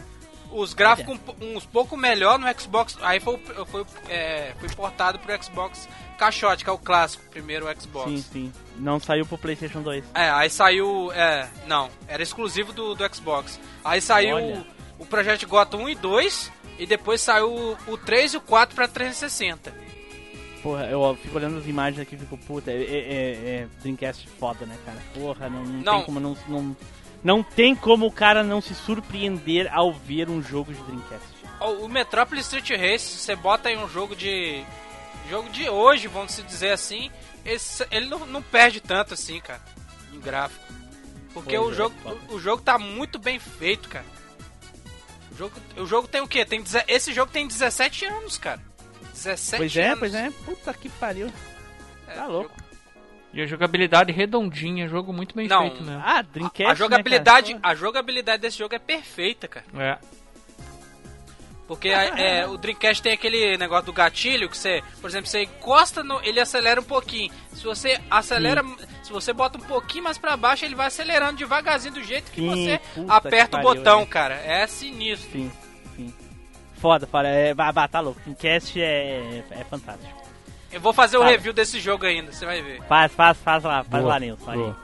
[0.50, 2.96] Os gráficos um, uns pouco melhor no Xbox.
[3.00, 5.88] Aí foi, foi, é, foi portado pro Xbox
[6.18, 8.10] Caixote, que é o clássico, primeiro Xbox.
[8.10, 8.52] Sim, sim.
[8.78, 10.04] Não saiu pro PlayStation 2.
[10.14, 11.12] É, aí saiu.
[11.12, 13.60] É, não, era exclusivo do, do Xbox.
[13.84, 14.66] Aí saiu Olha.
[14.98, 18.40] o, o Project Gotham 1 e 2, e depois saiu o, o 3 e o
[18.40, 19.72] 4 pra 360.
[20.62, 24.26] Porra, eu fico olhando as imagens aqui e fico, puta, é, é, é- é Dreamcast
[24.40, 24.98] foda, né, cara?
[25.14, 25.96] Porra, não, não, Não.
[25.98, 26.76] tem como não, não.
[27.26, 31.26] Não tem como o cara não se surpreender ao ver um jogo de Dreamcast.
[31.60, 34.62] O, Metropolis Street Race, você bota aí um jogo de.
[35.28, 37.10] Jogo de hoje, vamos se dizer assim,
[37.44, 39.60] esse- ele não, não perde tanto assim, cara,
[40.12, 40.64] em gráfico.
[41.34, 41.94] Porque Pois o é, jogo,
[42.30, 44.04] o, o jogo tá muito bem feito, cara.
[45.32, 46.44] O jogo, o jogo tem o quê?
[46.44, 48.60] Tem, esse jogo tem 17 anos, cara.
[49.12, 49.98] 17 Pois é, anos.
[49.98, 50.30] pois é.
[50.44, 51.32] Puta que pariu.
[52.06, 52.50] É, Tá louco.
[52.56, 52.65] jogo-
[53.36, 55.60] E a jogabilidade redondinha, jogo muito bem Não.
[55.60, 56.02] feito mesmo.
[56.02, 56.64] Ah, Dreamcast.
[56.64, 57.68] A né, jogabilidade, cara?
[57.68, 59.66] a jogabilidade desse jogo é perfeita, cara.
[59.76, 59.98] É.
[61.68, 66.02] Porque é, o Dreamcast tem aquele negócio do gatilho que você, por exemplo, você encosta
[66.02, 67.30] no, ele acelera um pouquinho.
[67.52, 68.64] Se você acelera,
[69.02, 72.40] se você bota um pouquinho mais pra baixo, ele vai acelerando devagarzinho do jeito que
[72.40, 74.06] Sim, você aperta o que pariu, botão, né?
[74.06, 74.34] cara.
[74.36, 75.30] É sinistro.
[75.30, 75.52] Sim,
[75.94, 76.14] sim.
[76.76, 77.28] Foda, foda.
[77.28, 78.18] É, bah, bah, tá louco.
[78.20, 80.25] Dreamcast é, é fantástico.
[80.72, 82.82] Eu vou fazer o review desse jogo ainda, você vai ver.
[82.82, 84.50] Faz, faz, faz lá, faz Boa, lá, Nilson.
[84.50, 84.74] aí.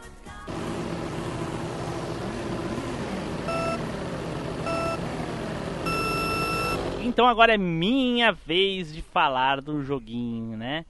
[7.04, 10.86] Então agora é minha vez de falar do joguinho, né?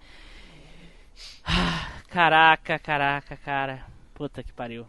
[1.45, 3.87] Ah, Caraca, caraca, cara.
[4.13, 4.87] Puta que pariu.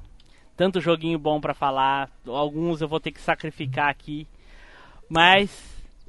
[0.57, 2.09] Tanto joguinho bom pra falar.
[2.27, 4.27] Alguns eu vou ter que sacrificar aqui.
[5.09, 5.49] Mas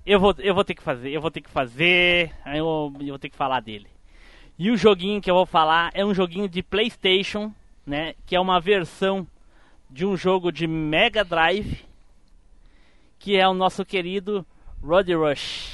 [0.07, 2.33] eu vou, eu vou ter que fazer, eu vou ter que fazer.
[2.47, 3.87] Eu, eu vou ter que falar dele.
[4.59, 7.53] E o joguinho que eu vou falar é um joguinho de PlayStation,
[7.87, 8.15] né?
[8.27, 9.27] Que é uma versão
[9.91, 11.85] de um jogo de Mega Drive,
[13.19, 14.47] que é o nosso querido
[14.83, 15.73] Road Rush.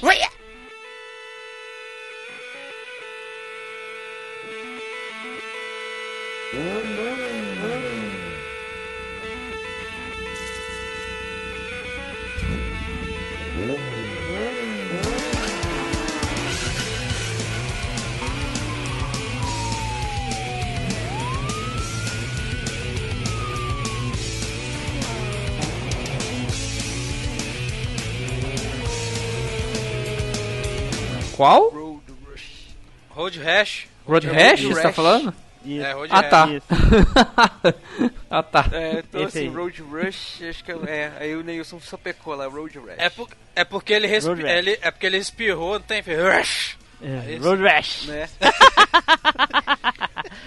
[31.41, 31.69] Qual?
[31.71, 32.67] Road Rush.
[33.09, 33.87] Road Rash.
[34.07, 34.95] Road É Rash, Road você tá Rash.
[34.95, 35.33] falando?
[35.65, 35.85] Isso.
[35.85, 36.29] É, Road Ah, Rash.
[36.29, 37.73] tá.
[38.29, 38.65] Ah, tá.
[38.71, 39.53] É, então Esse assim, aí.
[39.55, 42.93] Road Rush, acho que é, é, aí o Neilson só pecou lá, Road Rush.
[42.97, 44.51] É, por- é porque ele, respi- Rash.
[44.51, 46.01] ele é porque ele espirrou, não tem?
[46.03, 46.77] Fez Rush.
[47.01, 47.43] É, Esse.
[47.43, 48.05] Road Rash.
[48.05, 48.29] Né?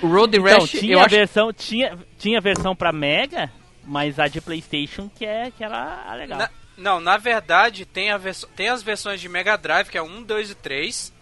[0.01, 3.51] O Road Então, Rash, tinha eu acho versão, tinha, tinha versão pra Mega,
[3.85, 6.39] mas a de PlayStation que é que era legal.
[6.39, 10.03] Na- não, na verdade, tem, a vers- tem as versões de Mega Drive, que é
[10.03, 11.13] 1, 2 e 3.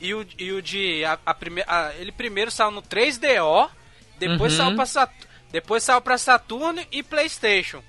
[0.00, 1.04] E o, e o de.
[1.04, 3.70] A, a prime- a- ele primeiro saiu no 3DO,
[4.18, 4.58] depois Uhum.
[4.66, 7.82] saiu pra Sat- depois saiu pra Saturno e PlayStation.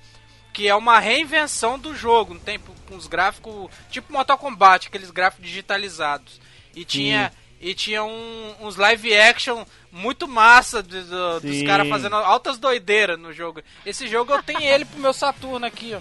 [0.52, 3.68] Que é uma reinvenção do jogo, não tem com os gráficos.
[3.90, 6.40] Tipo Mortal Kombat, aqueles gráficos digitalizados.
[6.74, 7.32] E tinha.
[7.60, 13.18] E tinha um- uns live action muito massa do- do- dos caras fazendo altas doideiras
[13.18, 13.62] no jogo.
[13.86, 16.00] Esse jogo eu tenho ele pro meu Saturno aqui, ó.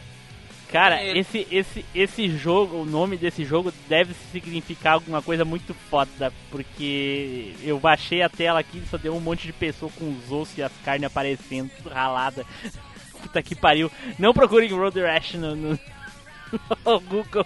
[0.74, 6.34] Cara, esse, esse, esse jogo, o nome desse jogo deve significar alguma coisa muito foda,
[6.50, 10.32] porque eu baixei a tela aqui e só deu um monte de pessoa com os
[10.32, 12.44] ossos e as carnes aparecendo, tudo ralada.
[13.22, 13.90] Puta que pariu.
[14.20, 15.80] Não procurem Road Rash no, no,
[16.84, 17.46] no Google.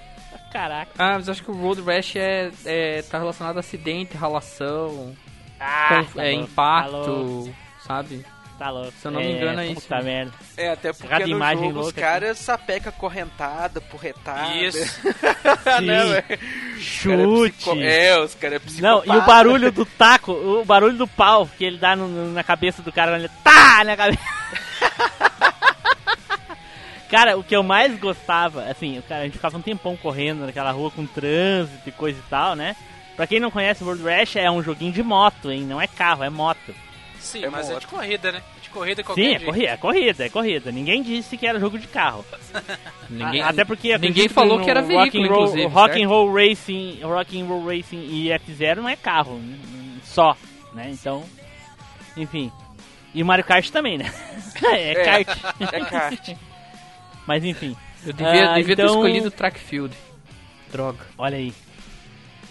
[0.52, 0.92] Caraca.
[0.98, 5.14] Ah, mas acho que o Road Rash é, é, tá relacionado a acidente, ralação,
[5.60, 7.54] Ah, conf- tá é, impacto, Falou.
[7.86, 8.26] sabe?
[8.58, 8.92] Tá louco.
[9.00, 10.04] Se eu não me engano, é isso, Puta né?
[10.04, 10.34] merda.
[10.58, 14.56] É, até porque Cada no imagem jogo os caras sapeca correntada, porretada.
[14.56, 15.02] Isso.
[15.84, 16.38] né, é
[16.80, 17.52] Chute.
[17.58, 19.08] psico- É, os caras é Não, psicopata.
[19.08, 22.44] e o barulho do taco, o barulho do pau que ele dá no- no- na
[22.44, 24.20] cabeça do cara, ele tá na cabeça.
[27.10, 30.46] cara, o que eu mais gostava, assim, o cara, a gente ficava um tempão correndo
[30.46, 32.76] naquela rua com trânsito e coisa e tal, né?
[33.16, 35.62] Pra quem não conhece, o World Rash é um joguinho de moto, hein?
[35.62, 36.76] Não é carro, é moto.
[37.20, 37.82] Sim, É mas é moto.
[37.82, 38.42] de corrida, né?
[38.62, 40.72] De corrida qualquer Sim, é corrida, é corrida, é corrida.
[40.72, 42.24] Ninguém disse que era jogo de carro.
[43.10, 46.04] Ninguém, A- Até porque ninguém falou que era Rock veículo, and Roll, inclusive, Rock certo?
[46.06, 50.36] and Roll Racing, Rock and Roll Racing e F0 não é carro, n- n- só,
[50.74, 50.90] né?
[50.92, 51.24] Então,
[52.16, 52.52] enfim.
[53.14, 54.12] E o Mario Kart também, né?
[54.64, 55.04] é, É.
[55.24, 55.38] kart.
[55.74, 56.30] É kart.
[57.26, 59.96] Mas enfim, Eu devia, Ah, devia ter então- escolhido o track field.
[60.72, 61.06] Droga.
[61.18, 61.54] olha aí.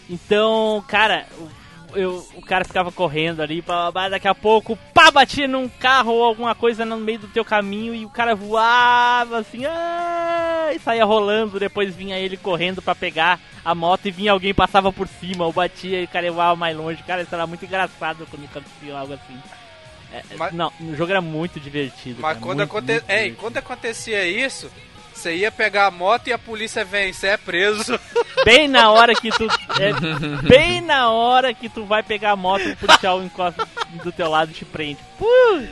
[0.09, 1.27] Então, cara,
[1.97, 6.25] eu, o cara ficava correndo ali, pá, daqui a pouco, pá, batia num carro ou
[6.25, 11.05] alguma coisa no meio do teu caminho e o cara voava assim, ah, e saía
[11.05, 15.45] rolando, depois vinha ele correndo pra pegar a moto e vinha alguém passava por cima,
[15.45, 17.03] ou batia e o cara voava mais longe.
[17.03, 19.39] Cara, isso era muito engraçado quando acontecia algo assim.
[20.13, 22.21] É, Mas- não, o jogo era muito divertido.
[22.21, 22.93] Mas cara, quando, muito, aconte...
[22.93, 24.71] muito Ei, quando acontecia isso,
[25.27, 27.99] você ia pegar a moto e a polícia vem, você é preso.
[28.45, 29.45] Bem na hora que tu.
[29.81, 29.93] é,
[30.49, 33.67] bem na hora que tu vai pegar a moto, o policial encosta
[34.05, 35.01] do teu lado e te prende.
[35.19, 35.67] Puh,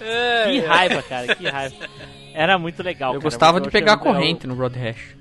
[0.00, 1.76] É, que raiva, cara, que raiva.
[2.32, 3.10] Era muito legal.
[3.12, 4.20] Eu cara, gostava de pegar a muito legal.
[4.22, 5.16] corrente no Road Rash.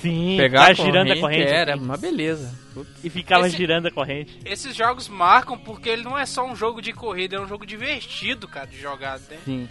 [0.00, 2.52] Sim, Pegar ficar a girando a corrente era uma beleza.
[2.74, 2.90] Putz.
[3.04, 4.38] E ficava Esse- girando a corrente.
[4.44, 7.64] Esses jogos marcam porque ele não é só um jogo de corrida, é um jogo
[7.64, 9.18] divertido, cara, de jogar.
[9.20, 9.36] Né?
[9.44, 9.68] Sim.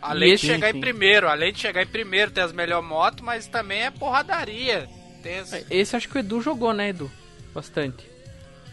[0.00, 0.76] Além E de chegar sim.
[0.78, 4.88] em primeiro, além de chegar em primeiro, ter as melhores motos, mas também é porradaria.
[5.22, 7.10] Tem esse- Esse acho que o Edu jogou, né, Edu?
[7.54, 8.04] Bastante.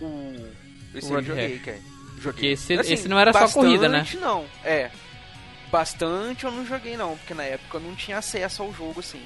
[0.01, 0.47] O...
[0.95, 1.77] Esse O eu joguei, cara.
[2.21, 2.51] Porque Joguei.
[2.53, 3.99] esse, esse não era só corrida, né?
[3.99, 4.89] Bastante não, é.
[5.71, 9.21] Bastante eu não joguei não, porque na época eu não tinha acesso ao jogo assim.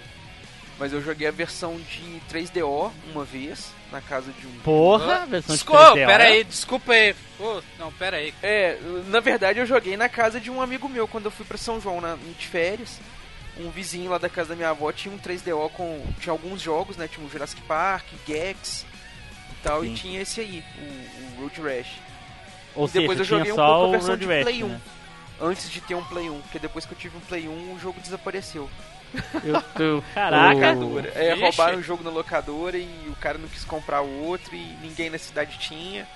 [0.80, 4.60] Mas eu joguei a versão de 3DO uma vez, na casa de um...
[4.64, 6.34] Porra, versão de Desculpa, 3D, pera olha.
[6.34, 7.16] aí, desculpa aí.
[7.38, 8.34] Pô, não, pera aí.
[8.42, 11.58] É, na verdade eu joguei na casa de um amigo meu quando eu fui pra
[11.58, 13.00] São João na, de férias.
[13.60, 16.04] Um vizinho lá da casa da minha avó tinha um 3DO com.
[16.20, 17.08] Tinha alguns jogos, né?
[17.08, 18.84] Tinha o Jurassic Park, Gex
[19.52, 19.92] e tal, Sim.
[19.92, 21.92] e tinha esse aí, o, o Road Rash.
[22.76, 24.68] Ou E depois seja, eu joguei um pouco a versão Road de Rash, Play 1.
[24.70, 24.82] né?
[25.40, 27.80] Antes de ter um Play 1, porque depois que eu tive um Play 1, o
[27.80, 28.68] jogo desapareceu.
[29.44, 30.74] Eu, eu, Caraca.
[30.76, 31.00] o-.
[31.16, 34.76] É, roubaram o jogo na locadora e o cara não quis comprar o outro e
[34.82, 36.08] ninguém na cidade tinha.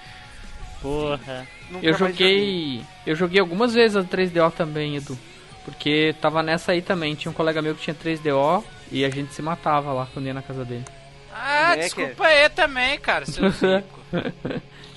[0.82, 1.48] Porra.
[1.72, 2.82] Nunca Eu joguei.
[3.06, 5.18] Eu joguei algumas vezes a 3DO também, Edu.
[5.66, 7.14] Porque tava nessa aí também.
[7.16, 10.34] Tinha um colega meu que tinha 3DO e a gente se matava lá quando ia
[10.34, 10.86] na casa dele.
[11.34, 13.43] Ah, Né, desculpa aí também, cara, seu.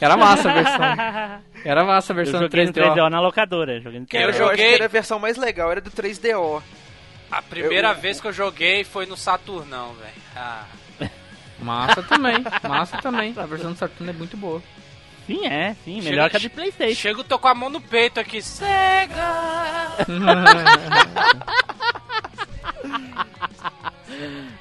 [0.00, 1.42] Era massa a versão.
[1.64, 2.94] Era massa a Eu versão joguei no 3DO.
[2.94, 3.80] 3DO na locadora.
[3.80, 4.20] Joguei no 3DO.
[4.22, 6.62] Eu Eu, joguei- acho que era a versão mais legal, era do 3DO.
[7.30, 10.12] A primeira Eu- vez que eu joguei foi no Saturnão, velho.
[10.36, 10.64] Ah,
[11.60, 12.44] Massa também.
[12.68, 13.34] Massa também.
[13.36, 14.62] A versão do Saturno é muito boa.
[15.26, 15.96] Sim, é, sim.
[16.00, 16.94] Chega- Melhor que a de Playstation.
[17.00, 18.42] chego, tô com a mão no peito aqui.
[18.42, 19.96] Sega!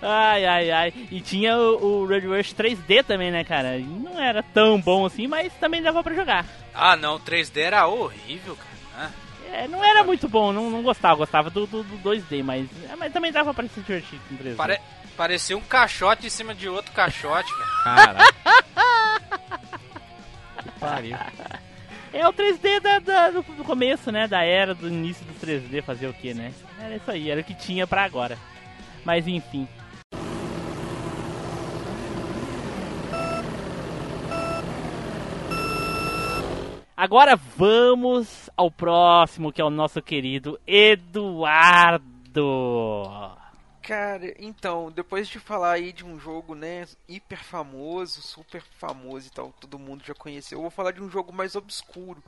[0.01, 0.93] Ai, ai, ai.
[1.11, 3.77] E tinha o, o Red Rush 3D também, né, cara?
[3.79, 6.45] Não era tão bom assim, mas também dava pra jogar.
[6.73, 8.68] Ah, não, o 3D era horrível, cara.
[9.51, 11.15] É, não era muito bom, não, não gostava.
[11.15, 14.55] Gostava do, do, do 2D, mas, mas também dava pra se divertir com 3D.
[14.55, 14.79] pare-
[15.17, 17.69] Parecia um caixote em cima de outro caixote, velho.
[17.83, 18.23] Caraca.
[20.63, 21.17] que pariu.
[22.13, 24.27] É o 3D da, da- do, do começo, né?
[24.27, 26.53] Da era, do início do 3D, fazer o que, né?
[26.79, 28.37] Era isso aí, era o que tinha pra agora.
[29.03, 29.67] Mas enfim.
[36.99, 42.03] Agora vamos ao próximo, que é o nosso querido Eduardo.
[43.81, 49.29] Cara, então, depois de falar aí de um jogo, né, hiper famoso, super famoso e
[49.31, 52.21] tal, todo mundo já conheceu, eu vou falar de um jogo mais obscuro.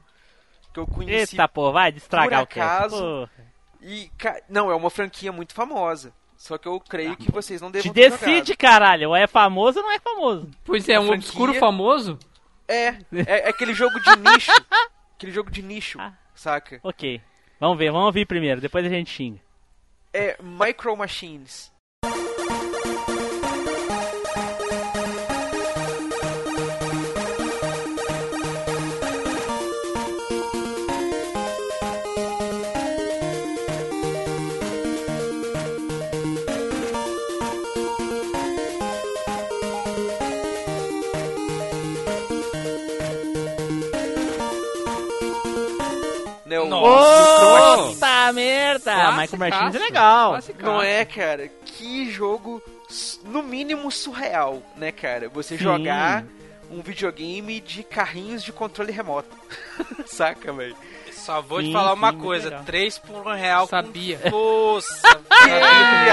[0.74, 3.44] Que eu conheci Eita, pô, vai destragar o acaso, Pô.
[3.82, 4.10] e.
[4.48, 6.14] Não, é uma franquia muito famosa.
[6.38, 9.10] Só que eu creio que vocês não Te devem ter decide, caralho.
[9.10, 10.50] Ou é famoso ou não é famoso.
[10.64, 12.18] Pois é, um franquia- obscuro famoso.
[12.72, 14.52] É, é, é aquele jogo de nicho.
[15.18, 16.14] aquele jogo de nicho, Ah.
[16.34, 16.80] saca?
[16.84, 17.22] Ok.
[17.60, 19.40] Vamos ver, vamos ouvir primeiro, depois a gente xinga.
[20.14, 21.72] É Micro Machines.
[46.82, 47.94] Nossa!
[47.94, 48.96] Puta merda!
[48.96, 50.40] Michael Classicaço, Machines é legal.
[50.60, 51.48] Não é, cara?
[51.66, 52.62] Que jogo,
[53.26, 55.30] no mínimo, surreal, né, cara?
[55.30, 55.64] Você Sim.
[55.64, 56.26] jogar
[56.72, 59.36] um videogame de carrinhos de controle remoto.
[60.06, 60.76] Saca, velho?
[61.12, 62.64] Só vou te Sim, falar uma sim, coisa: legal.
[62.66, 64.18] 3 por 1 real Sabia.
[64.18, 65.22] com força.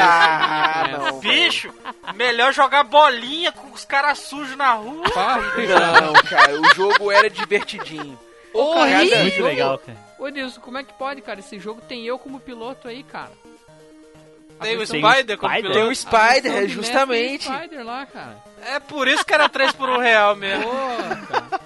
[0.01, 1.35] Ah, não, velho.
[1.35, 1.71] Bicho,
[2.15, 5.05] melhor jogar bolinha com os caras sujos na rua.
[5.13, 5.39] Pá.
[5.39, 8.19] Não, cara, o jogo era divertidinho.
[8.53, 10.08] Cara, esse é Muito legal, cara.
[10.19, 11.41] Ô, Deus, como é que pode, cara?
[11.41, 13.31] Esse jogo tem eu como piloto aí, cara.
[14.61, 15.73] Tem o Spider como Spider?
[15.73, 15.95] Tem o piloto.
[15.95, 17.49] Spider, é justamente.
[17.49, 18.37] Mestre Spider lá, cara.
[18.67, 20.65] É por isso que era 3 por 1 real mesmo.
[20.65, 21.61] Pô, cara.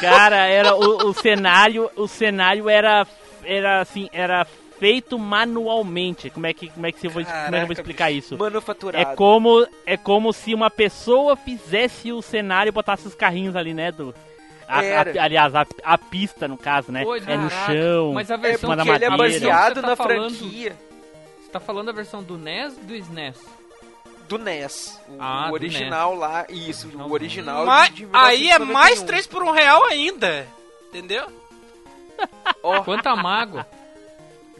[0.00, 3.06] Cara, era o, o cenário, o cenário era
[3.44, 4.44] era assim, era
[4.78, 6.30] feito manualmente.
[6.30, 8.06] Como é que como é que eu vou, como é que eu vou Caraca, explicar
[8.08, 8.18] bicho.
[8.18, 8.38] isso?
[8.38, 9.12] Manufaturado.
[9.12, 13.74] É como é como se uma pessoa fizesse o cenário e botasse os carrinhos ali,
[13.74, 14.14] né, do
[14.78, 17.02] a- a- aliás, a, a pista, no caso, né?
[17.04, 17.72] Pô, é no caraca.
[17.72, 18.12] chão.
[18.14, 20.76] Mas a É versão da porque ele é baseado tá na falando- franquia
[21.42, 23.36] Você tá falando da versão do NES ou do SNES?
[24.28, 24.98] do NES.
[25.08, 29.06] O, Ah, o do original lá, isso, o original Mas aí é mais 1991.
[29.06, 30.46] 3 por 1 real ainda.
[30.88, 31.26] Entendeu?
[32.62, 33.66] Ó, Quanta mágoa.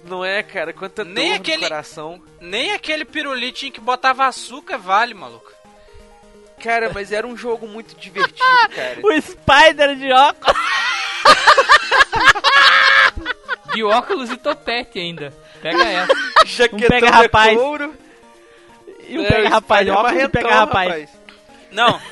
[0.05, 0.73] não é, cara?
[0.73, 2.23] Quanta Nem dor aquele- no coração.
[2.41, 5.51] Nem aquele pirulitinho que botava açúcar vale, maluco.
[6.63, 8.39] Cara, mas era um jogo muito divertido,
[8.75, 8.99] cara.
[9.03, 10.57] O Spider de óculos.
[13.75, 15.33] De óculos e topete ainda.
[15.61, 16.13] Pega essa.
[16.45, 17.59] Jaquetão pega, de rapaz.
[17.59, 17.95] couro.
[19.09, 21.11] E o É, pega rapaz, óculos e marrentão, pega rapaz.
[21.71, 22.01] Não.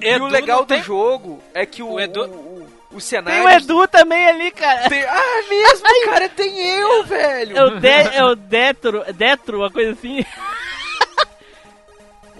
[0.00, 2.90] E Edu o legal do tem- jogo é que o, O Edu- o, o, o
[2.92, 3.44] Tem cenário...
[3.44, 4.88] o Edu também ali, cara.
[4.88, 7.56] tem- Ah, mesmo, cara, tem eu, velho.
[7.58, 10.24] É o, de, é o Detro, Detro, uma coisa assim.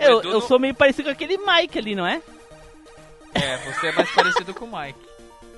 [0.00, 2.20] Eu, Edu eu não- sou meio parecido com aquele Mike ali, não é?
[3.34, 4.98] É, você é mais parecido com o Mike.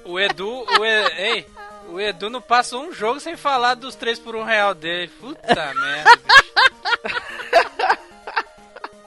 [0.05, 1.47] O Edu, o E- ei,
[1.89, 5.11] o Edu não passa um jogo sem falar dos 3 por 1 real dele.
[5.21, 5.41] Puta
[5.75, 6.53] merda, bicho.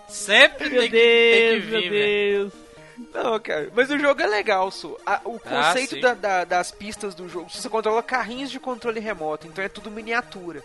[0.07, 2.51] Sempre Meu tem que, tem que Deus, meu vir, velho.
[2.51, 2.53] Deus.
[3.13, 4.97] Não, cara, mas o jogo é legal, Su.
[5.05, 6.01] A- o Ah, conceito sim.
[6.01, 9.91] da- da- das pistas do jogo, você controla carrinhos de controle remoto, então é tudo
[9.91, 10.63] miniatura.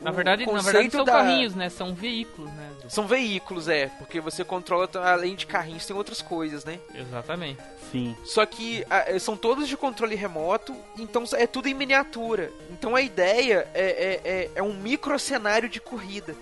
[0.00, 1.68] Na verdade, na verdade são da- carrinhos, né?
[1.68, 2.70] São veículos, né?
[2.88, 6.78] São veículos, é, porque você controla, além de carrinhos, tem outras coisas, né?
[6.94, 7.60] Exatamente.
[7.90, 8.16] Sim.
[8.24, 12.52] Só que ah, eh, são todos de controle remoto, então é tudo em miniatura.
[12.70, 16.34] Então a ideia é, é, é, é um micro cenário de corrida.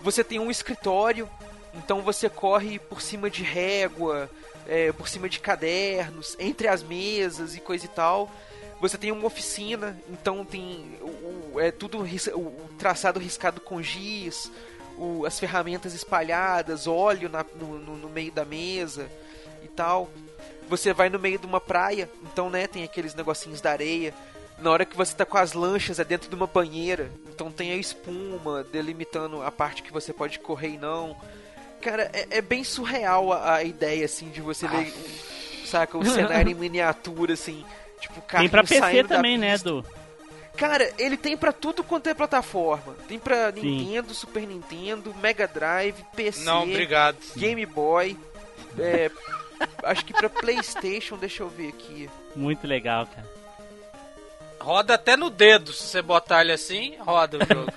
[0.00, 1.28] Você tem um escritório,
[1.74, 4.30] então você corre por cima de régua,
[4.66, 8.30] eh, por cima de cadernos, entre as mesas e coisa e tal.
[8.84, 13.58] Você tem uma oficina, então tem o, o- é tudo ris- o, o traçado riscado
[13.58, 14.52] com giz,
[15.26, 19.10] as ferramentas espalhadas, óleo na- no, no- no meio da mesa
[19.62, 20.10] e tal.
[20.68, 24.12] Você vai no meio de uma praia, então né, tem aqueles negocinhos da areia.
[24.58, 27.72] Na hora que você tá com as lanchas é dentro de uma banheira, então tem
[27.72, 31.16] a espuma delimitando a parte que você pode correr e não.
[31.80, 36.04] Cara, é, é bem surreal a, a ideia assim de você ver, um- saca, o
[36.04, 37.64] cenário em miniatura assim,
[38.00, 39.54] tipo Tem pra PC também, né.
[39.54, 39.84] Edu?
[40.56, 42.94] Cara, ele tem pra tudo quanto é plataforma.
[43.08, 43.60] Tem pra Sim.
[43.60, 47.16] Nintendo, Super Nintendo, Mega Drive, PC, Não, obrigado.
[47.36, 48.16] Game Boy,
[48.78, 49.10] é,
[49.82, 52.08] acho que pra PlayStation, deixa eu ver aqui.
[52.36, 53.26] Muito legal, cara.
[54.60, 57.72] Roda até no dedo, se você botar ele assim, roda o jogo.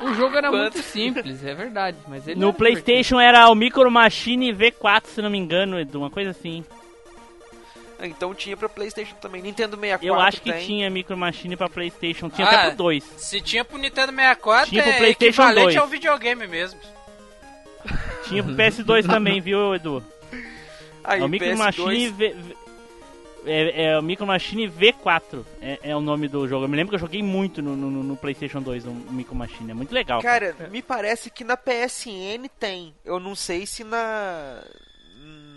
[0.00, 0.74] O jogo era Quanto?
[0.74, 1.96] muito simples, é verdade.
[2.06, 5.98] Mas ele No era PlayStation era o Micro Machine V4, se não me engano, Edu,
[5.98, 6.64] uma coisa assim.
[8.00, 9.40] Então tinha pra PlayStation também.
[9.40, 10.66] Nintendo 64 Eu acho que tem.
[10.66, 13.04] tinha Micro Machine pra PlayStation, tinha Ah, até pro 2.
[13.16, 15.76] Se tinha pro Nintendo 64, Tinha pro é PlayStation equivalente 2.
[15.76, 16.80] ao videogame mesmo.
[18.24, 20.04] Tinha pro PS2 também, viu, Edu?
[21.02, 22.36] Aí, é o Micro PS2, Machine V...
[23.48, 26.64] É, é o Micro Machine V4 é, é o nome do jogo.
[26.64, 29.70] Eu me lembro que eu joguei muito no, no, no PlayStation 2 o Micro Machine.
[29.70, 30.20] É muito legal.
[30.20, 32.92] Cara, me parece que na PSN tem.
[33.04, 34.64] Eu não sei se na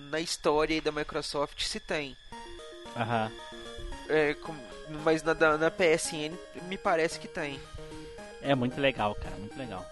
[0.10, 2.16] na história aí da Microsoft se tem.
[2.96, 3.32] Aham.
[4.10, 4.56] É, com-
[5.04, 6.34] mas na, na PSN
[6.68, 7.60] me parece que tem.
[8.42, 9.36] É muito legal, cara.
[9.38, 9.86] Muito legal.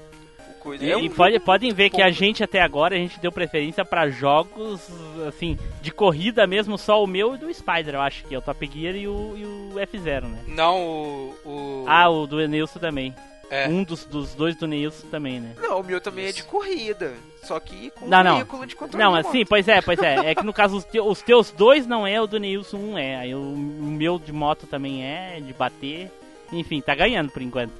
[0.82, 3.32] E, É um e pode, podem ver que a gente até agora a gente deu
[3.32, 4.82] preferência pra jogos
[5.26, 8.42] assim de corrida mesmo, só o meu e do Spider, eu acho que é o
[8.42, 10.44] Top Gear e o, e o F0, né?
[10.48, 11.36] Não o.
[11.46, 13.16] o Ah, o do Neilson também.
[13.50, 13.66] É.
[13.70, 15.56] Um dos, dos dois do Neilson também, né?
[15.58, 17.14] Não, o meu também é de corrida.
[17.48, 18.36] Só que com Não, não.
[18.38, 20.32] veículo de controle Não, assim, pois é, pois é.
[20.32, 22.98] É que no caso os, te- os teus dois não é, o do Neilson um
[22.98, 23.16] é.
[23.16, 26.12] Aí o, o meu de moto também é, de bater.
[26.52, 27.72] Enfim, tá ganhando por enquanto.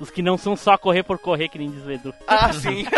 [0.00, 2.14] Os que não são só correr por correr, que nem diz o Edu.
[2.26, 2.84] Ah, sim.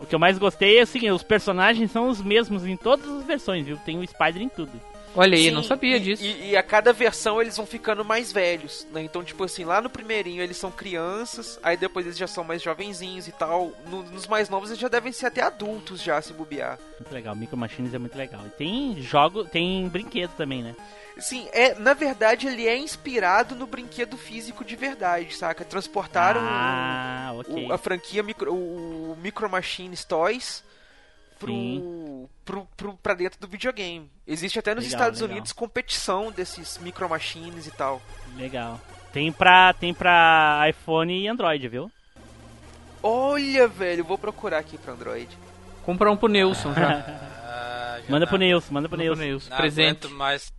[0.00, 3.24] O que eu mais gostei é assim, os personagens são os mesmos em todas as
[3.24, 3.76] versões, viu?
[3.84, 4.72] Tem o Spider em tudo.
[5.16, 6.22] Olha aí, Sim, não sabia e- disso.
[6.22, 9.02] E, e a cada versão eles vão ficando mais velhos, né?
[9.02, 12.62] Então, tipo assim, lá no primeirinho eles são crianças, aí depois eles já são mais
[12.62, 13.72] jovenzinhos e tal.
[13.86, 16.78] No- nos mais novos eles já devem ser até adultos já, se bobear.
[17.00, 18.42] Muito legal, Micro Machines é muito legal.
[18.46, 20.76] E tem jogo, tem brinquedo também, né?
[21.18, 25.64] Sim, é, na verdade ele é inspirado no brinquedo físico de verdade, saca?
[25.64, 27.66] Transportaram Ah, o- ok.
[27.66, 30.62] o- a franquia micro, o Micro Machines Toys
[31.38, 32.28] pro, Sim.
[32.44, 34.10] pro, pro, pra dentro do videogame.
[34.26, 35.34] Existe até nos Legal, Estados legal.
[35.34, 38.02] Unidos competição desses Micro Machines e tal.
[38.36, 38.80] Legal.
[39.12, 41.90] Tem pra, tem pra iPhone e Android, viu?
[43.02, 45.28] Olha, velho, vou procurar aqui pra Android.
[45.84, 47.28] Comprar um pro Nelson já.
[47.50, 49.32] Ah, já Manda não- pro Nilson, manda pro Manda pro Nilson.
[49.32, 49.50] Nelson.
[49.50, 50.08] não Presente.
[50.08, 50.52] mais.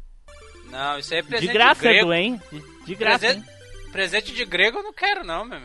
[0.71, 1.99] Não, isso aí é presente De graça, grego.
[1.99, 2.41] Edu, hein?
[2.51, 3.89] De, de graça, Presente, hein?
[3.91, 5.61] presente de grego eu não quero não, meu.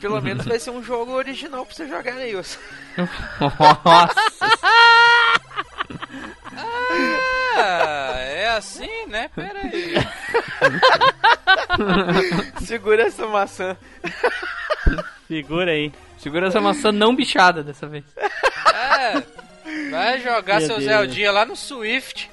[0.00, 2.58] Pelo menos vai ser um jogo original pra você jogar, Nilson.
[3.40, 4.48] Nossa.
[7.56, 9.28] Ah, é assim, né?
[9.34, 9.94] Pera aí.
[12.64, 13.76] Segura essa maçã.
[15.26, 15.92] Segura aí.
[16.18, 18.04] Segura essa maçã não bichada dessa vez.
[18.74, 19.22] É,
[19.90, 20.88] vai jogar Meu seu Deus.
[20.90, 22.30] Zeldinha lá no Swift.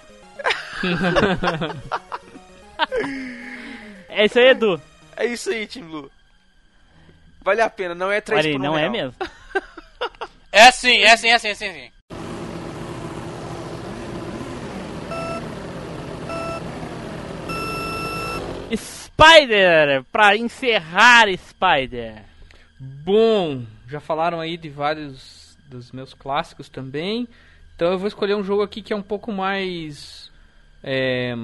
[4.09, 4.81] É isso aí, Edu.
[5.17, 6.11] É isso aí, Team Blue.
[7.45, 8.91] Vale a pena, não é 3 Olha por um não é real.
[8.91, 9.13] mesmo.
[10.51, 11.91] É sim, é sim, é sim, é sim, é sim.
[18.75, 20.03] Spider!
[20.11, 22.23] Pra encerrar Spider.
[22.79, 27.27] Bom, já falaram aí de vários dos meus clássicos também.
[27.75, 30.31] Então eu vou escolher um jogo aqui que é um pouco mais
[30.83, 31.35] é,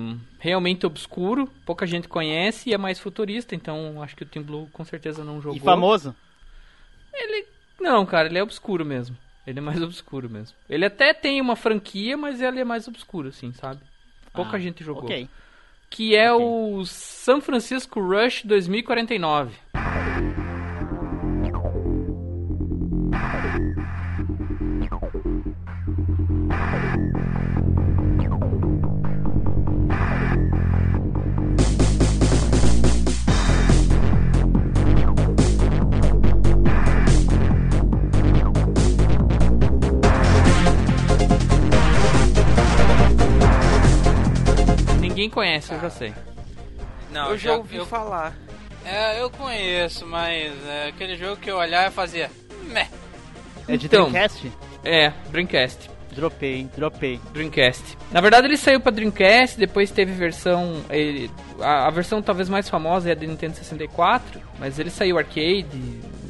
[0.43, 4.67] realmente obscuro, pouca gente conhece e é mais futurista, então acho que o Team Blue
[4.73, 5.55] com certeza não jogou.
[5.55, 6.15] E famoso?
[7.13, 7.45] Ele
[7.79, 9.15] não, cara, ele é obscuro mesmo.
[9.45, 10.55] Ele é mais obscuro mesmo.
[10.69, 13.79] Ele até tem uma franquia, mas ele é mais obscuro, assim, sabe?
[14.33, 15.03] Pouca Ah, gente jogou.
[15.03, 15.27] Ok.
[15.89, 16.45] Que é Ok.
[16.45, 19.53] o San Francisco Rush 2049.
[45.21, 46.13] Ninguém conhece, eu já sei.
[47.11, 48.35] Não, Eu já ouvi eu, falar.
[48.83, 52.31] é, eu conheço, mas é aquele jogo que eu olhar e fazia.
[52.63, 52.87] Meh.
[53.67, 54.09] É de Então.
[54.09, 54.51] Dreamcast?
[54.83, 55.91] É, Dreamcast.
[56.13, 56.71] Dropei, hein?
[56.75, 57.19] Dropei.
[57.31, 57.95] Dreamcast.
[58.11, 60.83] Na verdade ele saiu pra Dreamcast, depois teve versão.
[60.89, 65.19] ele- a, a versão talvez mais famosa é a do Nintendo 64, mas ele saiu
[65.19, 65.67] arcade,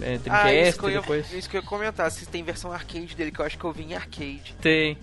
[0.01, 1.31] é, Dreamcast, Ah, isso que, eu ia, depois.
[1.33, 2.11] isso que eu ia comentar.
[2.11, 4.53] Se tem versão arcade dele, que eu acho que eu vi em arcade.
[4.61, 4.97] Tem.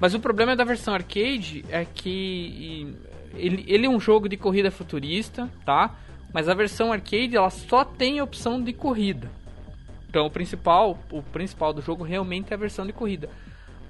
[0.00, 2.94] Mas o problema da versão arcade é que
[3.34, 5.94] ele, ele é um jogo de corrida futurista, tá?
[6.32, 9.30] Mas a versão arcade ela só tem a opção de corrida.
[10.08, 13.28] Então o principal, o principal do jogo realmente é a versão de corrida.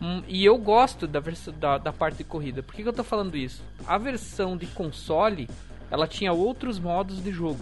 [0.00, 1.20] Hum, e eu gosto da,
[1.58, 2.62] da, da parte de corrida.
[2.62, 3.62] Por que, que eu tô falando isso?
[3.86, 5.48] A versão de console
[5.90, 7.60] ela tinha outros modos de jogo.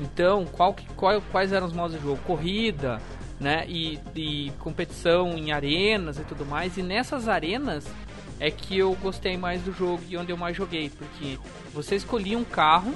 [0.00, 2.20] Então, qual, qual- quais eram os modos de jogo?
[2.24, 3.00] Corrida,
[3.40, 3.64] né?
[3.68, 6.76] E, e competição em arenas e tudo mais.
[6.76, 7.86] E nessas arenas
[8.40, 10.90] é que eu gostei mais do jogo e onde eu mais joguei.
[10.90, 11.38] Porque
[11.72, 12.94] você escolhia um carro,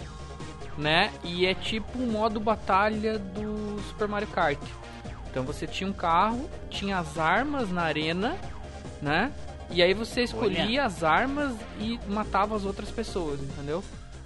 [0.79, 1.13] né?
[1.25, 4.61] E é tipo um modo batalha do Super Mario Kart.
[5.31, 8.37] Então você tinha um carro, tinha as armas na arena,
[9.01, 9.33] né?
[9.71, 13.83] E aí você escolhia as armas e matava as outras pessoas, entendeu?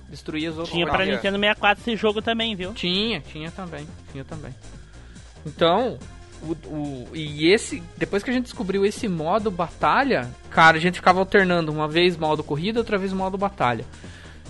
[0.08, 1.12] Destruía as outras Tinha pra Olha.
[1.14, 2.72] Nintendo 64 esse jogo também, viu?
[2.74, 4.54] tinha, tinha também, tinha também.
[5.44, 5.98] Então,
[6.42, 10.96] o, o- e esse, depois que a gente descobriu esse modo batalha, cara, a gente
[10.96, 13.84] ficava alternando uma vez modo corrida, outra vez modo batalha.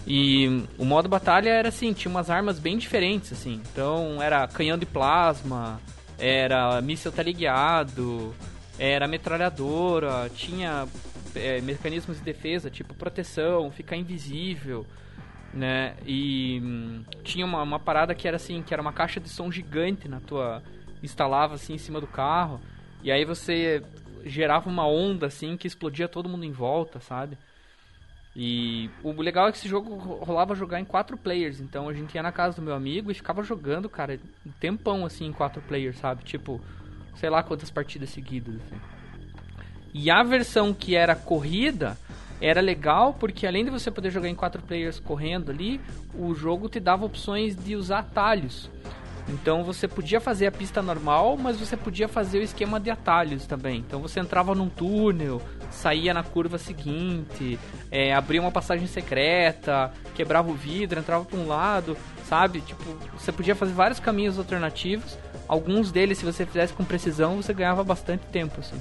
[0.06, 3.60] E o modo batalha era assim, tinha umas armas bem diferentes, assim.
[3.72, 5.80] Então era canhão de plasma,
[6.18, 8.32] era míssil teleguiado,
[8.78, 10.86] era metralhadora, tinha
[11.34, 14.86] é, mecanismos de defesa, tipo proteção, ficar invisível
[15.54, 15.94] né?
[16.04, 19.50] E hum, tinha uma, uma parada que era assim, que era uma caixa de som
[19.50, 20.62] gigante na tua
[21.02, 22.60] instalava assim em cima do carro
[23.02, 23.82] e aí você
[24.24, 27.38] gerava uma onda assim que explodia todo mundo em volta, sabe?
[28.38, 31.94] E o legal é que esse jogo ro- rolava jogar em quatro players, então a
[31.94, 35.32] gente ia na casa do meu amigo e ficava jogando, cara, um tempão assim em
[35.32, 36.22] quatro players, sabe?
[36.22, 36.60] Tipo,
[37.14, 38.76] sei lá quantas partidas seguidas assim.
[39.94, 41.96] E a versão que era corrida
[42.38, 45.80] era legal porque além de você poder jogar em quatro players correndo ali,
[46.14, 48.70] o jogo te dava opções de usar atalhos.
[49.28, 53.46] Então você podia fazer a pista normal, mas você podia fazer o esquema de atalhos
[53.46, 53.78] também.
[53.78, 57.58] Então você entrava num túnel, saía na curva seguinte,
[57.90, 61.96] é, abria uma passagem secreta, quebrava o vidro, entrava pra um lado,
[62.28, 62.60] sabe?
[62.60, 62.84] Tipo,
[63.18, 65.18] você podia fazer vários caminhos alternativos.
[65.48, 68.80] Alguns deles, se você fizesse com precisão, você ganhava bastante tempo, assim.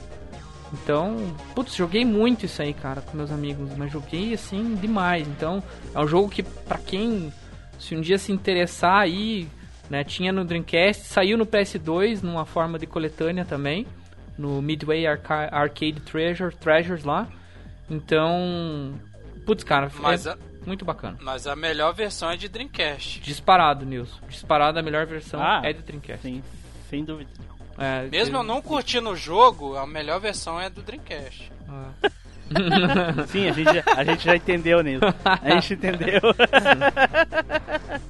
[0.74, 1.16] Então,
[1.54, 5.28] putz, joguei muito isso aí, cara, com meus amigos, mas joguei assim demais.
[5.28, 5.64] Então,
[5.94, 7.32] é um jogo que pra quem
[7.80, 9.48] se um dia se interessar aí,
[9.90, 13.86] né, tinha no Dreamcast, saiu no PS2 numa forma de coletânea também,
[14.38, 17.28] no Midway Arca Arcade Treasure, Treasures lá.
[17.90, 18.94] Então,
[19.46, 21.18] putz, cara, Mas é a- muito bacana.
[21.22, 23.20] Mas a melhor versão é de Dreamcast.
[23.22, 24.20] Disparado, Nilson.
[24.28, 26.22] Disparado a melhor versão Ah, é do Dreamcast.
[26.24, 26.44] Sim,
[26.90, 27.30] sem dúvida.
[27.78, 31.52] É, Mesmo eu não curtindo o jogo, a melhor versão é do Dreamcast.
[31.70, 31.92] Ah.
[33.28, 35.02] Sim, a gente, a gente já entendeu nisso.
[35.26, 36.22] A gente entendeu.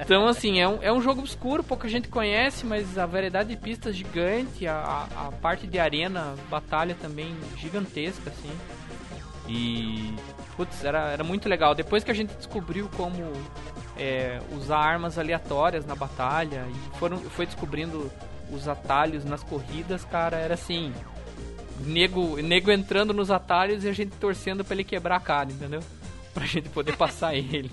[0.00, 3.56] Então, assim, é um, é um jogo obscuro, pouca gente conhece, mas a variedade de
[3.56, 8.50] pistas gigante, a, a, parte de arena, batalha também gigantesca, assim.
[9.48, 10.14] E,
[10.56, 11.74] putz, era, era muito legal.
[11.74, 13.32] Depois que a gente descobriu como
[13.96, 18.10] é, usar armas aleatórias na batalha e foram, foi descobrindo
[18.50, 20.92] os atalhos nas corridas, cara, era assim...
[21.82, 25.80] Nego, nego entrando nos atalhos e a gente torcendo pra ele quebrar a cara, entendeu?
[26.34, 27.70] Pra gente poder passar ele.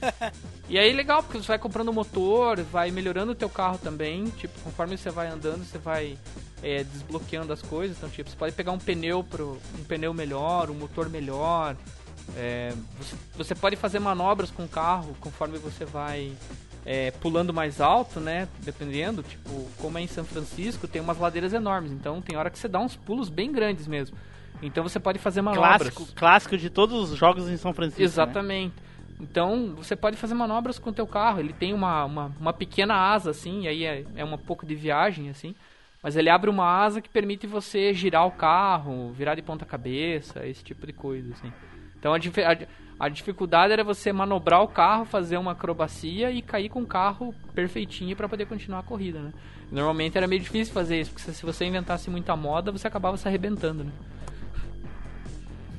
[0.68, 4.24] E aí legal, porque você vai comprando motor, vai melhorando o teu carro também.
[4.30, 6.18] Tipo, conforme você vai andando, você vai
[6.60, 7.96] é, desbloqueando as coisas.
[7.96, 11.76] Então, tipo, você pode pegar um pneu pro, um pneu melhor, um motor melhor.
[12.36, 16.32] É, você, você pode fazer manobras com o carro conforme você vai
[16.84, 18.48] é, pulando mais alto, né?
[18.60, 21.92] Dependendo, tipo, como é em São Francisco, tem umas ladeiras enormes.
[21.92, 24.16] Então tem hora que você dá uns pulos bem grandes mesmo.
[24.62, 25.90] Então você pode fazer manobras.
[25.90, 28.02] clássico, clássico de todos os jogos em São Francisco.
[28.68, 28.72] né?
[29.20, 31.40] Então, você pode fazer manobras com o teu carro.
[31.40, 34.74] Ele tem uma, uma, uma pequena asa, assim, e aí é, é um pouco de
[34.74, 35.54] viagem, assim.
[36.02, 40.46] Mas ele abre uma asa que permite você girar o carro, virar de ponta cabeça,
[40.46, 41.52] esse tipo de coisa, assim.
[41.98, 46.68] Então, a, a, a dificuldade era você manobrar o carro, fazer uma acrobacia e cair
[46.68, 49.32] com o carro perfeitinho para poder continuar a corrida, né?
[49.72, 53.26] Normalmente era meio difícil fazer isso, porque se você inventasse muita moda, você acabava se
[53.26, 53.92] arrebentando, né?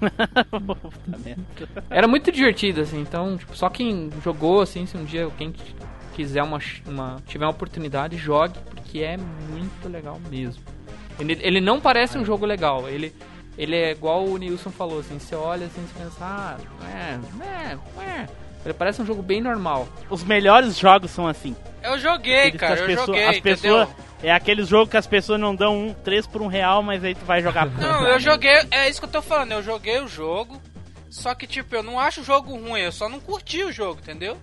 [1.89, 5.85] Era muito divertido, assim, então, tipo, só quem jogou, assim, se um dia alguém qu-
[6.15, 10.61] quiser uma, uma tiver uma oportunidade, jogue, porque é muito legal mesmo.
[11.19, 13.13] Ele, ele não parece um jogo legal, ele,
[13.57, 17.77] ele é igual o Nilson falou, assim, você olha assim, você pensa, ah, é, é,
[18.03, 18.27] é.
[18.65, 19.87] Ele parece um jogo bem normal.
[20.09, 21.55] Os melhores jogos são assim.
[21.81, 24.06] Eu joguei, cara, as eu pessoas- joguei, as pessoas, entendeu?
[24.23, 27.13] É aqueles jogos que as pessoas não dão um 3 por um real, mas aí
[27.13, 27.67] tu vai jogar.
[27.77, 30.59] Não, eu joguei, é isso que eu tô falando, eu joguei o jogo,
[31.09, 33.99] só que tipo, eu não acho o jogo ruim, eu só não curti o jogo,
[34.01, 34.35] entendeu?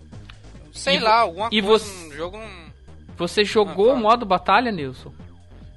[0.72, 2.64] Sei E lá, alguma e coisa você- no jogo não...
[3.16, 4.00] Você jogou Ah, o tá.
[4.00, 5.12] modo batalha, Nilson?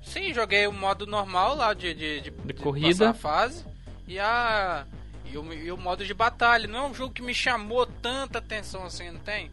[0.03, 3.13] Sim, joguei o modo normal lá de, de, de, de corrida.
[3.13, 3.63] fase
[4.07, 4.85] e a
[5.31, 6.67] e o, e o modo de batalha.
[6.67, 9.51] Não é um jogo que me chamou tanta atenção assim, não tem?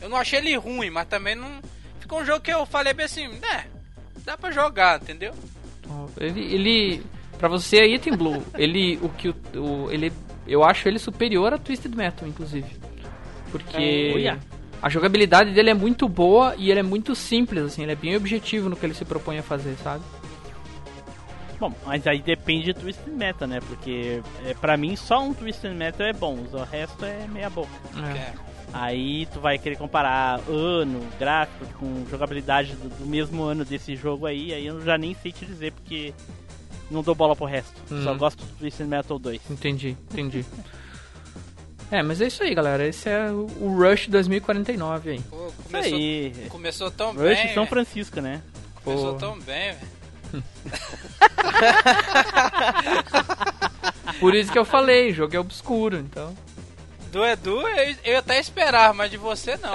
[0.00, 1.60] Eu não achei ele ruim, mas também não.
[2.00, 3.66] Ficou um jogo que eu falei bem assim, né?
[4.24, 5.32] Dá pra jogar, entendeu?
[6.18, 7.02] Ele, ele
[7.38, 10.12] para você aí, Team Blue, ele o que o, o- ele
[10.46, 12.66] eu acho ele superior a Twisted Metal, inclusive.
[13.50, 14.38] Porque É,
[14.80, 18.16] a jogabilidade dele é muito boa e ele é muito simples assim, ele é bem
[18.16, 20.02] objetivo no que ele se propõe a fazer, sabe?
[21.60, 23.60] Bom, mas aí depende do Twisted Metal, né?
[23.68, 27.70] Porque é, pra mim só um Twisted Metal é bom, o resto é meia boca.
[28.14, 28.18] É.
[28.18, 28.34] É.
[28.72, 34.24] Aí tu vai querer comparar ano, gráfico com jogabilidade do, do mesmo ano desse jogo
[34.24, 36.14] aí, aí eu já nem sei te dizer porque
[36.90, 37.74] não dou bola pro resto.
[37.90, 38.02] Hum.
[38.02, 39.50] Só gosto do Twisted Metal 2.
[39.50, 40.44] Entendi, entendi.
[41.90, 42.86] É, mas é isso aí, galera.
[42.86, 43.46] Esse é o
[43.76, 45.20] Rush 2049 aí.
[45.20, 46.46] Pô, Isso começou, aí.
[46.48, 47.36] começou tão Rush bem.
[47.48, 47.66] São velho.
[47.66, 48.42] Francisco, né?
[48.82, 49.18] Começou Pô.
[49.18, 50.02] tão bem, velho.
[54.18, 56.34] Por isso que eu falei, o jogo é obscuro, então.
[57.12, 59.74] Do Edu eu, eu até esperava, mas de você não.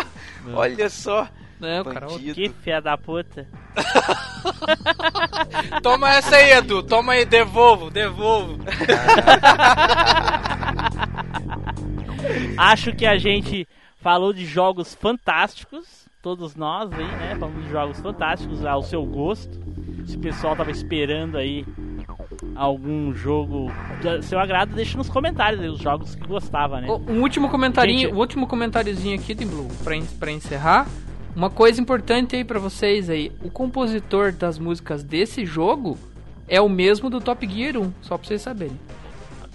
[0.56, 1.28] Olha só.
[1.60, 2.06] Não, cara.
[2.06, 3.46] Que fia da puta.
[5.82, 6.82] Toma essa aí, Edu.
[6.82, 8.56] Toma aí, devolvo, devolvo.
[12.56, 13.68] Acho que a gente
[14.00, 17.36] falou de jogos fantásticos, todos nós aí, né?
[17.38, 19.60] Falamos de jogos fantásticos ao seu gosto.
[20.06, 21.66] Se o pessoal tava esperando aí
[22.54, 23.70] algum jogo
[24.02, 26.88] do seu agrado, deixa nos comentários aí os jogos que gostava, né?
[26.88, 30.86] O- Um último comentarinho, Gente- o último comentáriozinho aqui de Blue pra, en- pra encerrar.
[31.36, 35.96] Uma coisa importante aí pra vocês aí, o compositor das músicas desse jogo
[36.48, 38.78] é o mesmo do Top Gear 1, só pra vocês saberem.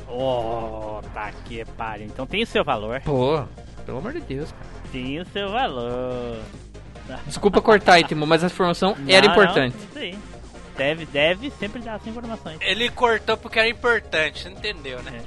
[0.08, 2.06] Oh, tá que pariu.
[2.06, 3.02] Então tem o seu valor.
[3.02, 3.44] Pô,
[3.86, 4.66] pelo amor de Deus, cara.
[4.92, 6.38] Tem o seu valor.
[7.26, 9.76] Desculpa cortar aí, Timo, mas a informação era Não, importante.
[9.94, 10.16] não, aí.
[10.76, 12.58] Deve, deve sempre dar as informações.
[12.62, 15.22] Ele cortou porque era importante, você entendeu, né?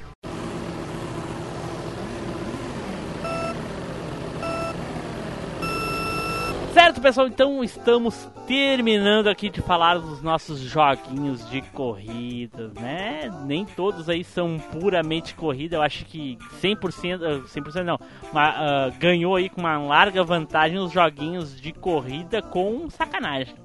[6.73, 13.31] Certo, pessoal, então estamos terminando aqui de falar dos nossos joguinhos de corridas, né?
[13.45, 17.97] Nem todos aí são puramente corrida, eu acho que 100%, ah, 100% não,
[18.31, 23.55] ma- ah, ganhou aí com uma larga vantagem os joguinhos de corrida com sacanagem.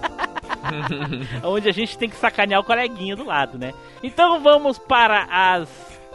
[1.42, 3.72] Onde a gente tem que sacanear o coleguinha do lado, né?
[4.02, 5.68] Então vamos para as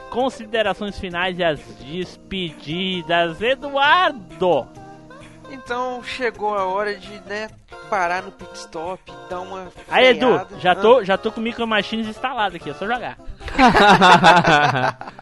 [0.09, 3.41] considerações finais e as despedidas.
[3.41, 4.67] Eduardo!
[5.51, 7.49] Então chegou a hora de, né,
[7.89, 8.99] parar no pit stop,
[9.29, 12.69] dar uma Aí, Edu, já Ah, tô, já tô com o Micro Machines instalado aqui,
[12.69, 13.17] é só jogar.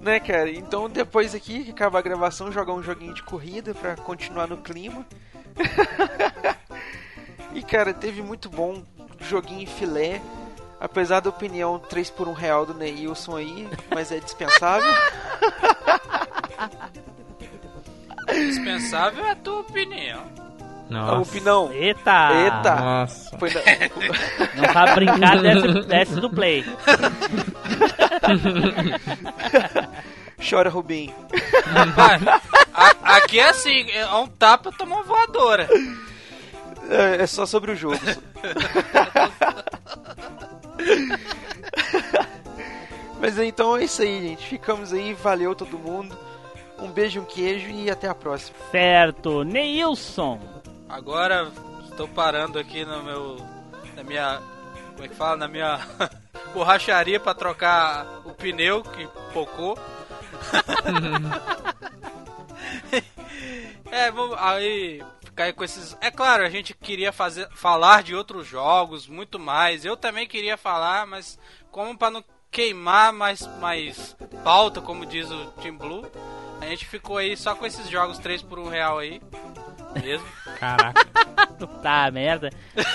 [0.00, 0.48] Né, cara?
[0.50, 4.56] Então depois aqui, que acaba a gravação, jogar um joguinho de corrida pra continuar no
[4.56, 5.04] clima.
[7.54, 8.82] e, cara, teve muito bom
[9.20, 10.20] joguinho em filé.
[10.80, 14.90] Apesar da opinião 3 por 1 real do Neilson aí, mas é dispensável.
[18.26, 20.22] Dispensável é a tua opinião.
[20.88, 21.30] A Nossa.
[21.30, 21.70] opinião.
[21.72, 22.30] Eita!
[22.32, 22.74] Eita!
[22.76, 23.38] Nossa.
[23.38, 23.60] Foi na-
[24.66, 26.64] Não sabe brincar, desce, desce do play.
[30.48, 31.14] Chora, Rubinho.
[31.66, 32.22] Rapaz,
[32.72, 35.68] a- aqui é assim, é um tapa, toma uma voadora.
[36.90, 37.96] É, é só sobre o jogo.
[43.20, 44.44] Mas então é isso aí, gente.
[44.44, 45.14] Ficamos aí.
[45.14, 46.18] Valeu todo mundo.
[46.80, 48.58] Um beijo, um queijo e até a próxima.
[48.72, 50.40] Certo, Neilson.
[50.88, 51.52] Agora
[51.88, 53.36] estou parando aqui no meu.
[53.94, 54.42] Na minha.
[54.92, 55.36] Como é que fala?
[55.36, 55.78] Na minha
[56.52, 59.78] borracharia pra trocar o pneu que pocou.
[63.92, 65.00] é, vamos aí
[65.30, 65.96] ficar aí com esses.
[66.00, 69.84] É claro, a gente queria fazer, falar de outros jogos, muito mais.
[69.84, 71.38] Eu também queria falar, mas
[71.70, 76.04] como para não queimar mais, mais pauta, como diz o Team Blue,
[76.60, 79.20] a gente ficou aí só com esses jogos 3 por 1 real aí.
[80.02, 80.26] Mesmo.
[80.58, 81.00] Caraca.
[81.82, 82.50] Tá, merda.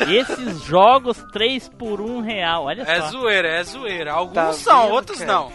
[0.07, 3.07] Esses jogos 3 por 1 real, olha É só.
[3.10, 4.12] zoeira, é zoeira.
[4.14, 5.32] Alguns Tá são, vendo, outros cara?
[5.32, 5.52] não.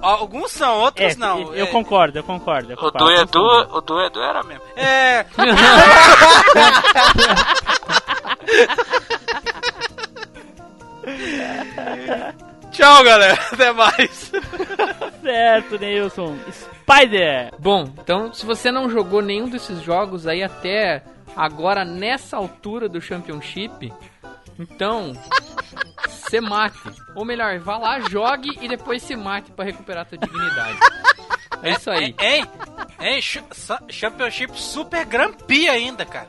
[0.00, 1.52] Alguns são, outros É, não.
[1.54, 2.70] eu É, concordo, eu concordo.
[2.72, 2.98] Eu O concordo.
[2.98, 4.62] do Alguns Edu, o do Edu era mesmo.
[4.76, 5.26] É.
[12.70, 13.34] Tchau, galera.
[13.52, 14.30] Até mais.
[15.22, 16.36] Certo, Neilson.
[16.50, 17.52] Spider.
[17.58, 21.02] Bom, então se você não jogou nenhum desses jogos aí até
[21.36, 23.92] agora nessa altura do Championship,
[24.58, 25.12] então
[26.28, 26.78] se mate.
[27.14, 30.78] Ou melhor, vá lá, jogue e depois se mate pra recuperar tua dignidade.
[31.62, 32.14] É isso aí.
[32.20, 32.44] Hein?
[33.00, 33.20] Hein?
[33.22, 36.28] Ch- sa- Championship Super Grand Prix ainda, cara.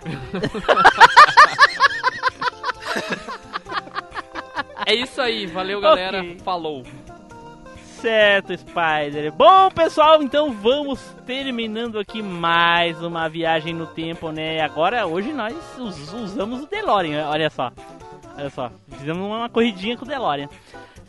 [4.86, 5.46] É isso aí.
[5.46, 6.20] Valeu, galera.
[6.20, 6.40] Ok.
[6.44, 6.84] Falou.
[8.02, 9.32] Certo, Spider.
[9.34, 14.62] Bom, pessoal, então vamos terminando aqui mais uma viagem no tempo, né?
[14.62, 17.72] Agora, hoje nós us- usamos o DeLorean, olha só.
[18.40, 20.48] Olha só, fizemos uma corridinha com o DeLorean.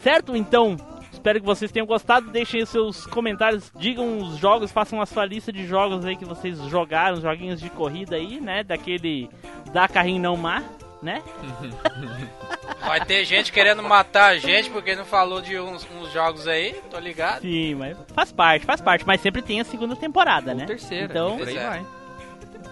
[0.02, 0.34] Certo?
[0.34, 0.76] Então,
[1.12, 2.30] espero que vocês tenham gostado.
[2.30, 6.24] Deixem os seus comentários, digam os jogos, façam a sua lista de jogos aí que
[6.24, 8.64] vocês jogaram, joguinhos de corrida aí, né?
[8.64, 9.28] Daquele
[9.72, 10.62] da carrinho não mar,
[11.02, 11.22] né?
[12.80, 16.74] Vai ter gente querendo matar a gente porque não falou de uns, uns jogos aí,
[16.90, 17.42] tô ligado.
[17.42, 19.06] Sim, mas faz parte, faz parte.
[19.06, 20.64] Mas sempre tem a segunda temporada, Ou né?
[20.64, 21.04] terceira.
[21.04, 21.86] Então, por aí vai.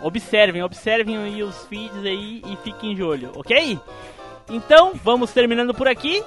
[0.03, 3.79] observem, observem aí os feeds aí e fiquem de olho, ok?
[4.49, 6.23] Então, vamos terminando por aqui.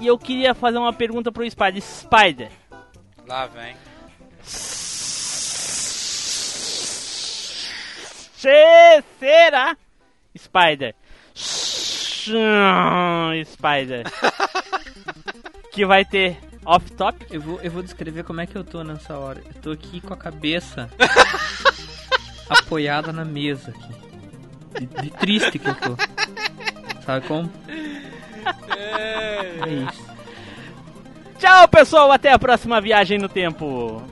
[0.00, 1.82] E eu queria fazer uma pergunta pro Spider.
[1.82, 2.50] Spider,
[3.26, 3.74] Lá vem.
[8.36, 9.76] se- será?
[10.36, 10.94] Spider.
[13.44, 14.04] Spider.
[15.72, 17.26] que vai ter off-top?
[17.30, 19.42] Eu vou, eu vou descrever como é que eu tô nessa hora.
[19.46, 20.88] Eu tô aqui com a cabeça
[22.48, 23.98] apoiada na mesa aqui.
[24.80, 25.96] De, de triste que eu tô.
[27.08, 27.50] Sabe como?
[28.76, 30.06] É isso.
[31.38, 32.12] Tchau, pessoal.
[32.12, 34.02] Até a próxima viagem no tempo.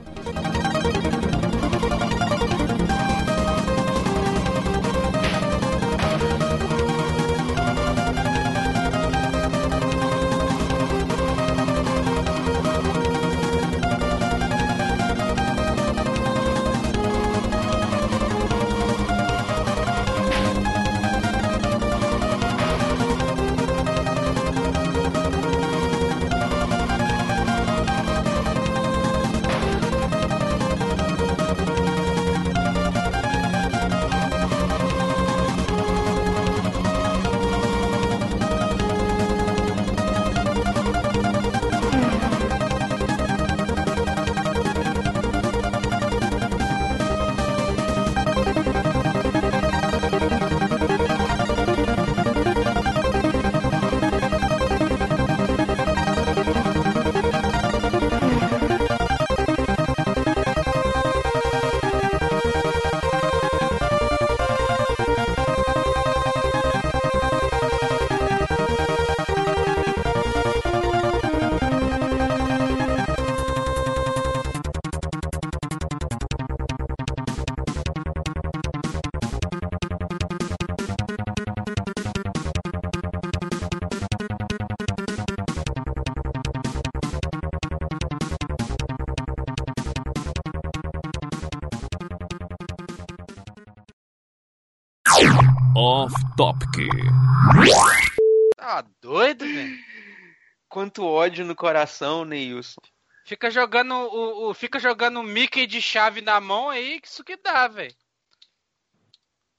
[101.27, 102.81] Ódio no coração, Neilson.
[103.24, 107.24] Fica jogando o, o- fica jogando o Mickey de chave na mão aí, que isso
[107.24, 107.94] que dá, velho.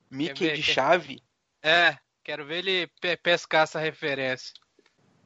[0.10, 1.22] Mickey ver, de quer- chave?
[1.62, 4.54] É, quero ver ele pe- pescar essa referência.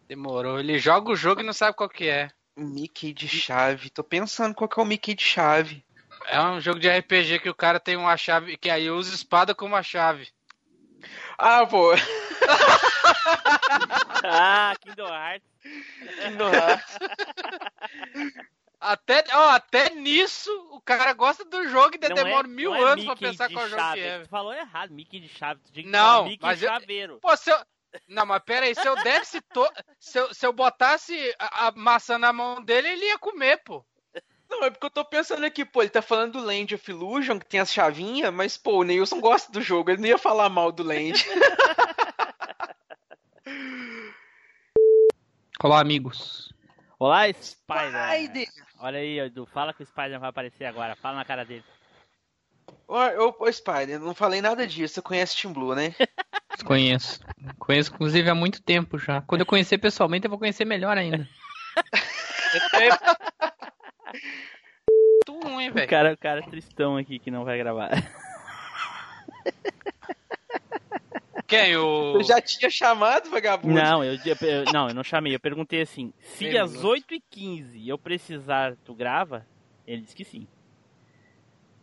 [0.07, 0.59] Demorou.
[0.59, 2.29] Ele joga o jogo e não sabe qual que é.
[2.57, 3.89] Mickey de chave.
[3.91, 5.85] Tô pensando qual que é o Mickey de chave.
[6.25, 9.53] É um jogo de RPG que o cara tem uma chave, que aí usa espada
[9.55, 10.27] como uma chave.
[11.37, 11.91] Ah, pô.
[14.23, 15.50] Ah, Kingdom Hearts.
[16.21, 16.97] Kingdom Hearts.
[18.79, 22.81] Até, ó, até nisso o cara gosta do jogo e ainda demora é- mil é
[22.81, 24.19] anos pra Mickey pensar qual jogo chave, que é.
[24.21, 25.59] Tu falou errado, Mickey de chave.
[25.63, 27.19] Tu tinha que Não, Mickey mas eu- chaveiro.
[27.21, 27.57] Pô, se eu...
[28.07, 29.67] Não, mas pera aí, se eu desse to...
[29.99, 33.85] se, eu, se eu botasse a, a maçã na mão dele, ele ia comer, pô.
[34.49, 37.39] Não, é porque eu tô pensando aqui, pô, ele tá falando do Land of Illusion,
[37.39, 40.49] que tem as chavinhas, mas, pô, o Neilson gosta do jogo, ele não ia falar
[40.49, 41.23] mal do Land.
[45.63, 46.51] Olá, amigos.
[46.99, 47.91] Olá, Spider.
[48.13, 48.47] Spider.
[48.79, 50.95] Olha aí, Edu, fala que o Spider vai aparecer agora.
[50.95, 51.63] Fala na cara dele.
[52.87, 55.93] Ô, ô, ô, Spider, não falei nada disso, você conhece Team Blue, né?
[56.65, 57.19] Conheço.
[57.57, 59.21] Conheço, inclusive, há muito tempo já.
[59.21, 61.27] Quando eu conhecer pessoalmente, eu vou conhecer melhor ainda.
[65.27, 65.89] Muito ruim, O velho.
[65.89, 67.89] cara, o cara tristão aqui que não vai gravar.
[71.51, 71.75] Quem?
[71.75, 72.15] O.
[72.15, 73.73] Eu já tinha chamado, vagabundo.
[73.75, 75.35] Não, eu, eu- não, eu não chamei.
[75.35, 76.87] Eu perguntei assim: se Meio às minuto.
[77.33, 79.45] 8h15 eu precisar, tu grava?
[79.85, 80.47] Ele disse que sim.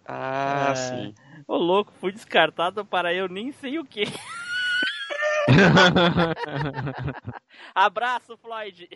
[0.07, 0.75] Ah, É.
[0.75, 1.15] sim.
[1.47, 4.05] Ô louco, fui descartado para eu nem sei o que.
[7.75, 8.89] Abraço, Floyd.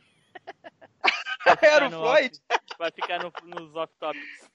[1.60, 2.40] Era o Floyd?
[2.50, 2.60] off.
[2.78, 4.50] Vai ficar no- nos off-topics.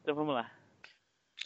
[0.00, 0.48] então vamos lá.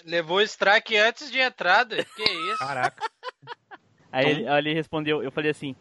[0.04, 1.96] Levou strike antes de entrada.
[2.04, 2.58] Que isso?
[2.58, 3.02] Caraca.
[4.10, 5.76] Aí ele, ele respondeu, eu falei assim,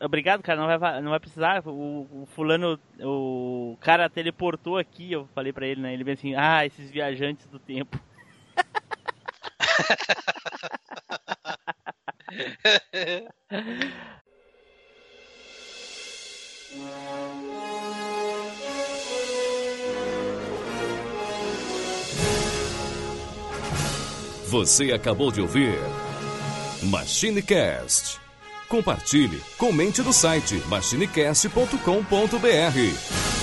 [0.00, 5.10] obrigado cara, não vai, va- não vai precisar, o, o fulano, o cara teleportou aqui,
[5.10, 7.98] eu falei pra ele, né, ele bem assim, ah, esses viajantes do tempo.
[24.52, 25.78] Você acabou de ouvir
[26.82, 28.20] MachineCast.
[28.68, 33.41] Compartilhe, comente no site machinecast.com.br.